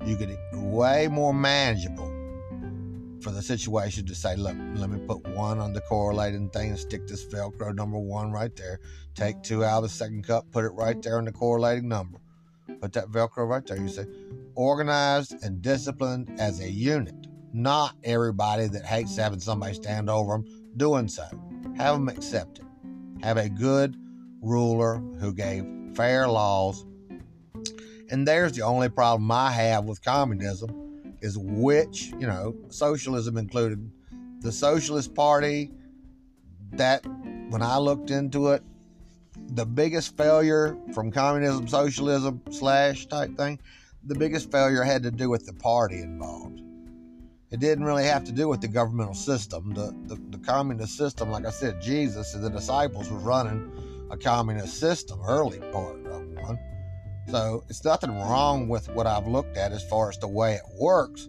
you 0.06 0.14
could 0.14 0.38
way 0.52 1.08
more 1.08 1.34
manageable 1.34 2.06
for 3.20 3.32
the 3.32 3.42
situation 3.42 4.06
to 4.06 4.14
say, 4.14 4.36
look, 4.36 4.56
let 4.76 4.90
me 4.90 5.00
put 5.08 5.26
one 5.26 5.58
on 5.58 5.72
the 5.72 5.80
correlating 5.80 6.48
thing 6.50 6.70
and 6.70 6.78
stick 6.78 7.04
this 7.08 7.24
Velcro 7.24 7.74
number 7.74 7.98
one 7.98 8.30
right 8.30 8.54
there. 8.54 8.78
Take 9.16 9.42
two 9.42 9.64
out 9.64 9.78
of 9.78 9.82
the 9.82 9.88
second 9.88 10.24
cup, 10.24 10.46
put 10.52 10.64
it 10.64 10.70
right 10.70 11.02
there 11.02 11.18
in 11.18 11.24
the 11.24 11.32
correlating 11.32 11.88
number. 11.88 12.18
Put 12.80 12.92
that 12.92 13.08
Velcro 13.08 13.48
right 13.48 13.66
there. 13.66 13.76
You 13.76 13.88
say, 13.88 14.06
organized 14.54 15.34
and 15.42 15.60
disciplined 15.60 16.38
as 16.38 16.60
a 16.60 16.70
unit, 16.70 17.26
not 17.58 17.94
everybody 18.04 18.66
that 18.68 18.84
hates 18.84 19.12
mm-hmm. 19.12 19.22
having 19.22 19.40
somebody 19.40 19.74
stand 19.74 20.08
over 20.08 20.32
them 20.32 20.44
doing 20.76 21.08
so. 21.08 21.24
Have 21.76 21.94
them 21.94 22.08
accept 22.08 22.58
it. 22.58 22.64
Have 23.22 23.36
a 23.36 23.48
good 23.48 23.96
ruler 24.40 24.98
who 25.20 25.32
gave 25.32 25.64
fair 25.94 26.28
laws. 26.28 26.84
And 28.10 28.26
there's 28.26 28.52
the 28.52 28.62
only 28.62 28.88
problem 28.88 29.30
I 29.30 29.50
have 29.50 29.84
with 29.84 30.02
communism 30.02 31.14
is 31.20 31.36
which, 31.36 32.12
you 32.18 32.26
know, 32.26 32.54
socialism 32.70 33.36
included. 33.36 33.90
The 34.40 34.52
Socialist 34.52 35.14
Party, 35.14 35.72
that 36.72 37.04
when 37.50 37.60
I 37.60 37.78
looked 37.78 38.10
into 38.10 38.48
it, 38.48 38.62
the 39.36 39.66
biggest 39.66 40.16
failure 40.16 40.76
from 40.94 41.10
communism, 41.10 41.66
socialism, 41.66 42.40
slash 42.50 43.06
type 43.06 43.36
thing, 43.36 43.58
the 44.04 44.14
biggest 44.14 44.50
failure 44.50 44.82
had 44.82 45.02
to 45.02 45.10
do 45.10 45.28
with 45.28 45.44
the 45.46 45.54
party 45.54 45.98
involved. 45.98 46.62
It 47.50 47.60
didn't 47.60 47.84
really 47.84 48.04
have 48.04 48.24
to 48.24 48.32
do 48.32 48.48
with 48.48 48.60
the 48.60 48.68
governmental 48.68 49.14
system. 49.14 49.72
The, 49.72 49.94
the, 50.06 50.20
the 50.30 50.38
communist 50.44 50.96
system, 50.96 51.30
like 51.30 51.46
I 51.46 51.50
said, 51.50 51.80
Jesus 51.80 52.34
and 52.34 52.44
the 52.44 52.50
disciples 52.50 53.10
was 53.10 53.22
running 53.22 53.70
a 54.10 54.16
communist 54.16 54.78
system, 54.78 55.20
early 55.26 55.58
part 55.72 56.04
of 56.06 56.28
one. 56.40 56.58
So 57.28 57.64
it's 57.68 57.84
nothing 57.84 58.10
wrong 58.10 58.68
with 58.68 58.88
what 58.90 59.06
I've 59.06 59.26
looked 59.26 59.56
at 59.56 59.72
as 59.72 59.82
far 59.88 60.10
as 60.10 60.18
the 60.18 60.28
way 60.28 60.54
it 60.54 60.62
works. 60.78 61.28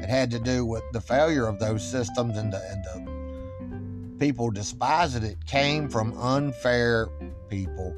It 0.00 0.08
had 0.08 0.30
to 0.32 0.40
do 0.40 0.64
with 0.64 0.82
the 0.92 1.00
failure 1.00 1.46
of 1.46 1.60
those 1.60 1.88
systems 1.88 2.36
and 2.36 2.52
the, 2.52 2.60
and 2.68 2.84
the 2.84 4.18
people 4.18 4.50
despising 4.50 5.22
it 5.22 5.46
came 5.46 5.88
from 5.88 6.16
unfair 6.18 7.08
people 7.48 7.94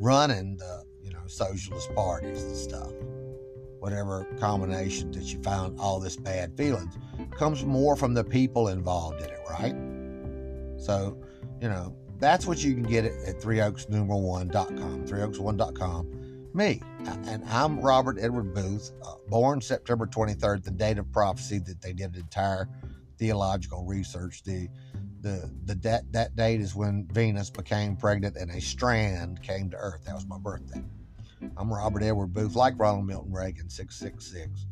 running 0.00 0.56
the 0.56 0.84
you 1.02 1.10
know 1.10 1.26
socialist 1.26 1.92
parties 1.94 2.42
and 2.42 2.56
stuff. 2.56 2.92
Whatever 3.86 4.24
combination 4.40 5.12
that 5.12 5.32
you 5.32 5.40
found 5.44 5.78
all 5.78 6.00
this 6.00 6.16
bad 6.16 6.56
feelings 6.56 6.98
comes 7.30 7.64
more 7.64 7.94
from 7.94 8.14
the 8.14 8.24
people 8.24 8.66
involved 8.66 9.20
in 9.22 9.28
it, 9.30 9.38
right? 9.48 9.76
So, 10.76 11.16
you 11.60 11.68
know, 11.68 11.94
that's 12.18 12.48
what 12.48 12.64
you 12.64 12.74
can 12.74 12.82
get 12.82 13.04
at 13.04 13.40
3oaksnumeral1.com, 13.40 15.06
3oaks1.com 15.06 16.50
me. 16.52 16.82
And 17.28 17.44
I'm 17.44 17.78
Robert 17.80 18.18
Edward 18.20 18.52
Boothe, 18.52 18.90
uh, 19.04 19.14
born 19.28 19.60
September 19.60 20.04
23rd, 20.04 20.64
the 20.64 20.72
date 20.72 20.98
of 20.98 21.12
prophecy 21.12 21.60
that 21.60 21.80
they 21.80 21.92
did 21.92 22.14
an 22.14 22.20
entire 22.20 22.68
theological 23.18 23.84
research. 23.84 24.42
The 24.42 24.68
the 25.20 25.48
the 25.64 25.76
that 25.76 26.10
that 26.12 26.34
date 26.34 26.60
is 26.60 26.74
when 26.74 27.06
Venus 27.12 27.50
became 27.50 27.94
pregnant 27.94 28.34
and 28.34 28.50
a 28.50 28.60
strand 28.60 29.42
came 29.42 29.70
to 29.70 29.76
Earth. 29.76 30.06
That 30.06 30.16
was 30.16 30.26
my 30.26 30.38
birthday. 30.38 30.82
I'm 31.56 31.72
Robert 31.72 32.02
Edward 32.02 32.32
Boothe, 32.32 32.54
like 32.56 32.74
Ronald 32.78 33.06
Milton 33.06 33.32
Reagan, 33.32 33.68
666. 33.68 34.66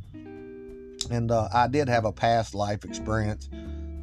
And 1.10 1.30
uh, 1.30 1.48
I 1.52 1.68
did 1.68 1.88
have 1.88 2.04
a 2.04 2.12
past 2.12 2.54
life 2.54 2.84
experience 2.84 3.48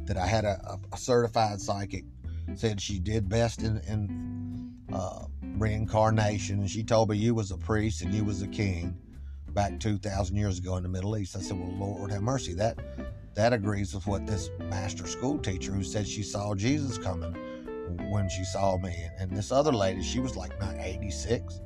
that 0.04 0.16
I 0.16 0.26
had 0.26 0.44
a, 0.44 0.78
a 0.92 0.96
certified 0.96 1.60
psychic 1.60 2.04
said 2.54 2.80
she 2.80 2.98
did 2.98 3.28
best 3.28 3.62
in, 3.62 3.78
in 3.88 4.72
uh, 4.92 5.26
reincarnation, 5.56 6.60
and 6.60 6.70
she 6.70 6.82
told 6.84 7.10
me 7.10 7.16
you 7.16 7.34
was 7.34 7.50
a 7.50 7.56
priest 7.56 8.02
and 8.02 8.12
you 8.12 8.24
was 8.24 8.42
a 8.42 8.48
king 8.48 8.96
back 9.48 9.78
2,000 9.80 10.36
years 10.36 10.58
ago 10.58 10.76
in 10.76 10.82
the 10.82 10.88
Middle 10.88 11.16
East. 11.16 11.36
I 11.36 11.40
said, 11.40 11.58
well, 11.58 11.72
Lord 11.72 12.10
have 12.10 12.22
mercy. 12.22 12.54
That 12.54 12.78
that 13.34 13.52
agrees 13.52 13.94
with 13.94 14.06
what 14.06 14.26
this 14.26 14.50
master 14.58 15.06
school 15.06 15.38
teacher 15.38 15.72
who 15.72 15.82
said 15.82 16.06
she 16.06 16.22
saw 16.22 16.54
Jesus 16.54 16.98
coming 16.98 17.34
when 18.10 18.28
she 18.28 18.44
saw 18.44 18.76
me. 18.76 18.94
And 19.18 19.34
this 19.34 19.50
other 19.50 19.72
lady, 19.72 20.02
she 20.02 20.20
was 20.20 20.36
like 20.36 20.52
86. 20.60 21.60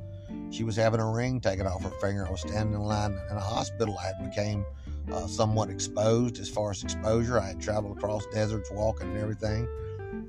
She 0.50 0.64
was 0.64 0.76
having 0.76 1.00
a 1.00 1.11
ring 1.11 1.40
taken 1.40 1.66
off 1.66 1.82
her 1.82 1.90
finger. 2.00 2.26
I 2.26 2.30
was 2.30 2.40
standing 2.40 2.74
in 2.74 2.80
line 2.80 3.18
in 3.30 3.37
a 3.37 3.40
hospital. 3.40 3.96
I 3.98 4.06
had 4.06 4.30
became 4.30 4.64
uh, 5.12 5.26
somewhat 5.26 5.70
exposed 5.70 6.38
as 6.38 6.48
far 6.48 6.70
as 6.70 6.82
exposure. 6.82 7.38
I 7.38 7.48
had 7.48 7.61
traveled 7.61 7.96
across 7.96 8.26
deserts, 8.26 8.70
walking 8.70 9.09
and 9.09 9.18
everything. 9.18 9.68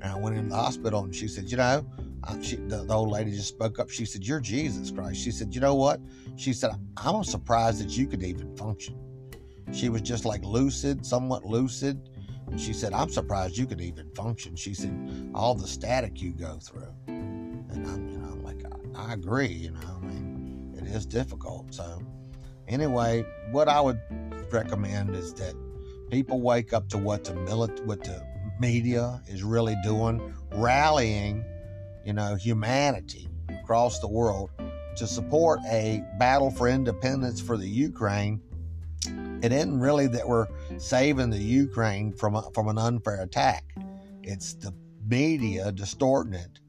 And 0.00 0.04
I 0.04 0.16
went 0.16 0.36
in 0.36 0.48
the 0.48 0.56
hospital, 0.56 1.02
and 1.02 1.14
she 1.14 1.28
said, 1.28 1.50
"You 1.50 1.56
know, 1.56 1.84
she, 2.42 2.56
the, 2.56 2.84
the, 2.84 2.94
old 2.94 3.10
lady 3.10 3.30
just 3.30 3.48
spoke 3.48 3.78
up. 3.78 3.90
She 3.90 4.04
said, 4.04 4.24
You're 4.24 4.40
Jesus 4.40 4.90
Christ. 4.90 5.20
She 5.20 5.30
said, 5.30 5.54
You 5.54 5.60
know 5.60 5.74
what? 5.74 6.00
She 6.36 6.52
said, 6.52 6.70
I'm 6.96 7.24
surprised 7.24 7.80
that 7.80 7.96
you 7.96 8.06
could 8.06 8.22
even 8.22 8.54
function. 8.56 8.96
She 9.72 9.88
was 9.88 10.02
just 10.02 10.24
like 10.24 10.44
lucid, 10.44 11.04
somewhat 11.04 11.44
lucid. 11.44 12.10
And 12.50 12.60
she 12.60 12.72
said, 12.72 12.92
I'm 12.92 13.10
surprised 13.10 13.56
you 13.56 13.66
could 13.66 13.80
even 13.80 14.10
function. 14.14 14.56
She 14.56 14.74
said, 14.74 15.30
All 15.34 15.54
the 15.54 15.66
static 15.66 16.20
you 16.20 16.32
go 16.32 16.58
through. 16.58 16.94
And 17.06 17.86
I'm, 17.86 18.17
I, 18.98 19.12
agree, 19.14 19.48
you 19.48 19.70
know, 19.70 20.00
I 20.02 20.06
mean, 20.06 20.74
it 20.76 20.86
is 20.88 21.06
difficult. 21.06 21.72
So, 21.72 22.02
anyway, 22.66 23.24
what 23.52 23.68
I 23.68 23.80
would 23.80 24.00
recommend 24.50 25.14
is 25.14 25.32
that 25.34 25.54
people 26.10 26.40
wake 26.40 26.72
up 26.72 26.88
to 26.90 26.98
what 26.98 27.24
the 27.24 27.32
milit- 27.32 27.84
what 27.86 28.02
the 28.02 28.22
media 28.60 29.22
is 29.28 29.42
really 29.42 29.76
doing, 29.84 30.34
rallying 30.52 31.44
you 32.08 32.14
know, 32.14 32.34
humanity 32.36 33.28
across 33.50 33.98
the 33.98 34.08
world 34.08 34.50
to 34.96 35.06
support 35.06 35.60
a 35.70 36.02
battle 36.18 36.50
for 36.50 36.66
independence 36.66 37.38
for 37.38 37.58
the 37.58 37.68
Ukraine. 37.68 38.40
It 39.42 39.52
isn't 39.52 39.78
really 39.78 40.06
that 40.08 40.26
we're 40.26 40.46
saving 40.78 41.28
the 41.28 41.38
Ukraine 41.38 42.14
from 42.14 42.34
a, 42.34 42.50
from 42.54 42.68
an 42.68 42.78
unfair 42.78 43.20
attack. 43.20 43.74
It's 44.22 44.54
the 44.54 44.72
media 45.06 45.70
distorting 45.70 46.32
it 46.32 46.60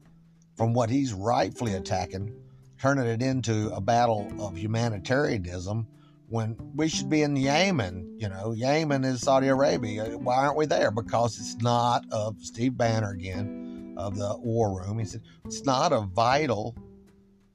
from 0.60 0.74
what 0.74 0.90
he's 0.90 1.14
rightfully 1.14 1.72
attacking, 1.72 2.30
turning 2.78 3.06
it 3.06 3.22
into 3.22 3.72
a 3.72 3.80
battle 3.80 4.30
of 4.38 4.54
humanitarianism 4.54 5.86
when 6.28 6.54
we 6.74 6.86
should 6.86 7.08
be 7.08 7.22
in 7.22 7.34
Yemen. 7.34 8.14
You 8.18 8.28
know, 8.28 8.52
Yemen 8.52 9.02
is 9.04 9.22
Saudi 9.22 9.48
Arabia. 9.48 10.18
Why 10.18 10.36
aren't 10.36 10.58
we 10.58 10.66
there? 10.66 10.90
Because 10.90 11.38
it's 11.38 11.56
not 11.62 12.04
of 12.12 12.36
Steve 12.42 12.76
Bannon 12.76 13.14
again 13.14 13.94
of 13.96 14.18
the 14.18 14.36
war 14.36 14.78
room. 14.78 14.98
He 14.98 15.06
said, 15.06 15.22
it's 15.46 15.64
not 15.64 15.94
a 15.94 16.02
vital 16.02 16.76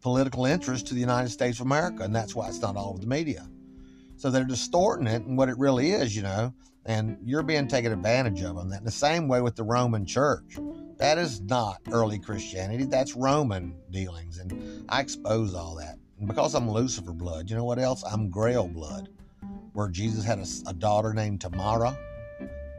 political 0.01 0.47
interest 0.47 0.87
to 0.87 0.95
the 0.95 0.99
United 0.99 1.29
States 1.29 1.59
of 1.59 1.67
America, 1.67 2.01
and 2.01 2.15
that's 2.15 2.33
why 2.33 2.47
it's 2.47 2.61
not 2.61 2.75
all 2.75 2.89
over 2.89 2.97
the 2.97 3.05
media. 3.05 3.47
So 4.15 4.31
they're 4.31 4.45
distorting 4.45 5.05
it 5.05 5.21
and 5.25 5.37
what 5.37 5.49
it 5.49 5.59
really 5.59 5.91
is, 5.91 6.15
you 6.15 6.23
know, 6.23 6.55
and 6.87 7.19
you're 7.23 7.43
being 7.43 7.67
taken 7.67 7.91
advantage 7.91 8.41
of 8.41 8.57
on 8.57 8.69
that. 8.69 8.79
In 8.79 8.85
the 8.85 8.89
same 8.89 9.27
way 9.27 9.41
with 9.41 9.55
the 9.55 9.63
Roman 9.63 10.07
church. 10.07 10.57
That 10.97 11.17
is 11.17 11.41
not 11.41 11.81
early 11.91 12.19
Christianity, 12.19 12.85
that's 12.85 13.15
Roman 13.15 13.75
dealings, 13.91 14.37
and 14.37 14.85
I 14.89 15.01
expose 15.01 15.53
all 15.53 15.75
that. 15.75 15.97
And 16.19 16.27
because 16.27 16.55
I'm 16.55 16.69
Lucifer 16.69 17.11
blood, 17.11 17.49
you 17.49 17.55
know 17.55 17.65
what 17.65 17.79
else? 17.79 18.03
I'm 18.03 18.29
Grail 18.29 18.67
blood, 18.67 19.09
where 19.73 19.89
Jesus 19.89 20.23
had 20.23 20.39
a, 20.39 20.45
a 20.69 20.73
daughter 20.73 21.13
named 21.13 21.41
Tamara 21.41 21.97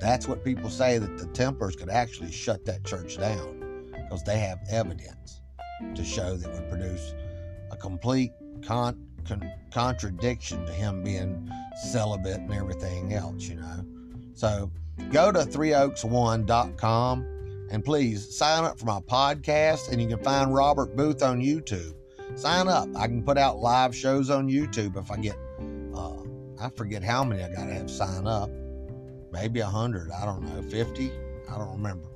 that's 0.01 0.29
what 0.29 0.45
people 0.45 0.69
say 0.71 0.99
that 0.99 1.17
the 1.19 1.27
Templars 1.27 1.77
could 1.77 1.89
actually 1.89 2.31
shut 2.31 2.65
that 2.67 2.85
church 2.85 3.19
down 3.19 3.91
because 3.93 4.23
they 4.23 4.39
have 4.39 4.59
evidence 4.71 5.41
to 5.95 6.05
show 6.05 6.37
that 6.37 6.53
would 6.53 6.69
produce 6.69 7.15
a 7.71 7.77
complete 7.77 8.33
con- 8.63 9.07
con- 9.27 9.51
contradiction 9.73 10.65
to 10.67 10.73
him 10.73 11.03
being 11.03 11.51
celibate 11.91 12.41
and 12.41 12.53
everything 12.53 13.15
else, 13.15 13.45
you 13.45 13.57
know. 13.57 13.85
So 14.35 14.71
go 15.11 15.33
to 15.33 15.41
threeoaks1.com 15.41 17.27
and 17.71 17.85
please 17.85 18.37
sign 18.37 18.65
up 18.65 18.79
for 18.79 18.87
my 18.87 19.01
podcast 19.01 19.91
and 19.91 20.01
you 20.01 20.09
can 20.09 20.23
find 20.23 20.55
Robert 20.55 20.97
Boothe 20.97 21.23
on 21.23 21.41
YouTube. 21.41 21.95
Sign 22.35 22.69
up. 22.69 22.89
I 22.97 23.07
can 23.07 23.23
put 23.23 23.39
out 23.39 23.59
live 23.59 23.95
shows 23.95 24.31
on 24.31 24.49
YouTube 24.49 24.97
if 24.97 25.11
I 25.11 25.17
get, 25.17 25.37
uh, 25.95 26.23
I 26.61 26.71
forget 26.77 27.03
how 27.03 27.25
many 27.25 27.43
I 27.43 27.49
got 27.49 27.67
to 27.67 27.75
have 27.75 27.91
sign 27.91 28.27
up 28.27 28.51
maybe 29.33 29.61
100, 29.61 30.11
I 30.11 30.25
don't 30.25 30.43
know, 30.43 30.63
50, 30.63 31.13
I 31.51 31.59
don't 31.59 31.73
remember. 31.73 32.09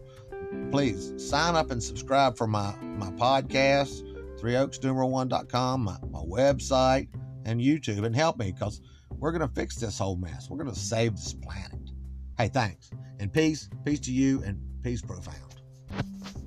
Please 0.71 1.13
sign 1.17 1.55
up 1.55 1.71
and 1.71 1.83
subscribe 1.83 2.37
for 2.37 2.47
my, 2.47 2.75
my 2.81 3.11
podcast, 3.13 4.03
3oaksnumeral1.com, 4.41 5.85
my, 5.85 5.97
my 6.11 6.21
website, 6.21 7.09
and 7.45 7.61
YouTube, 7.61 8.05
and 8.05 8.17
help 8.17 8.39
me 8.39 8.53
because 8.53 8.81
we're 9.19 9.33
going 9.33 9.47
to 9.47 9.55
fix 9.55 9.77
this 9.77 9.99
whole 9.99 10.17
mess. 10.17 10.49
We're 10.49 10.63
going 10.63 10.73
to 10.73 10.79
save 10.79 11.13
this 11.13 11.35
planet. 11.35 11.91
Hey, 12.39 12.49
thanks. 12.49 12.91
And 13.19 13.33
peace, 13.33 13.69
peace 13.85 14.01
to 14.01 14.13
you, 14.13 14.43
and 14.43 14.59
peace 14.83 15.03
profound. 15.03 16.40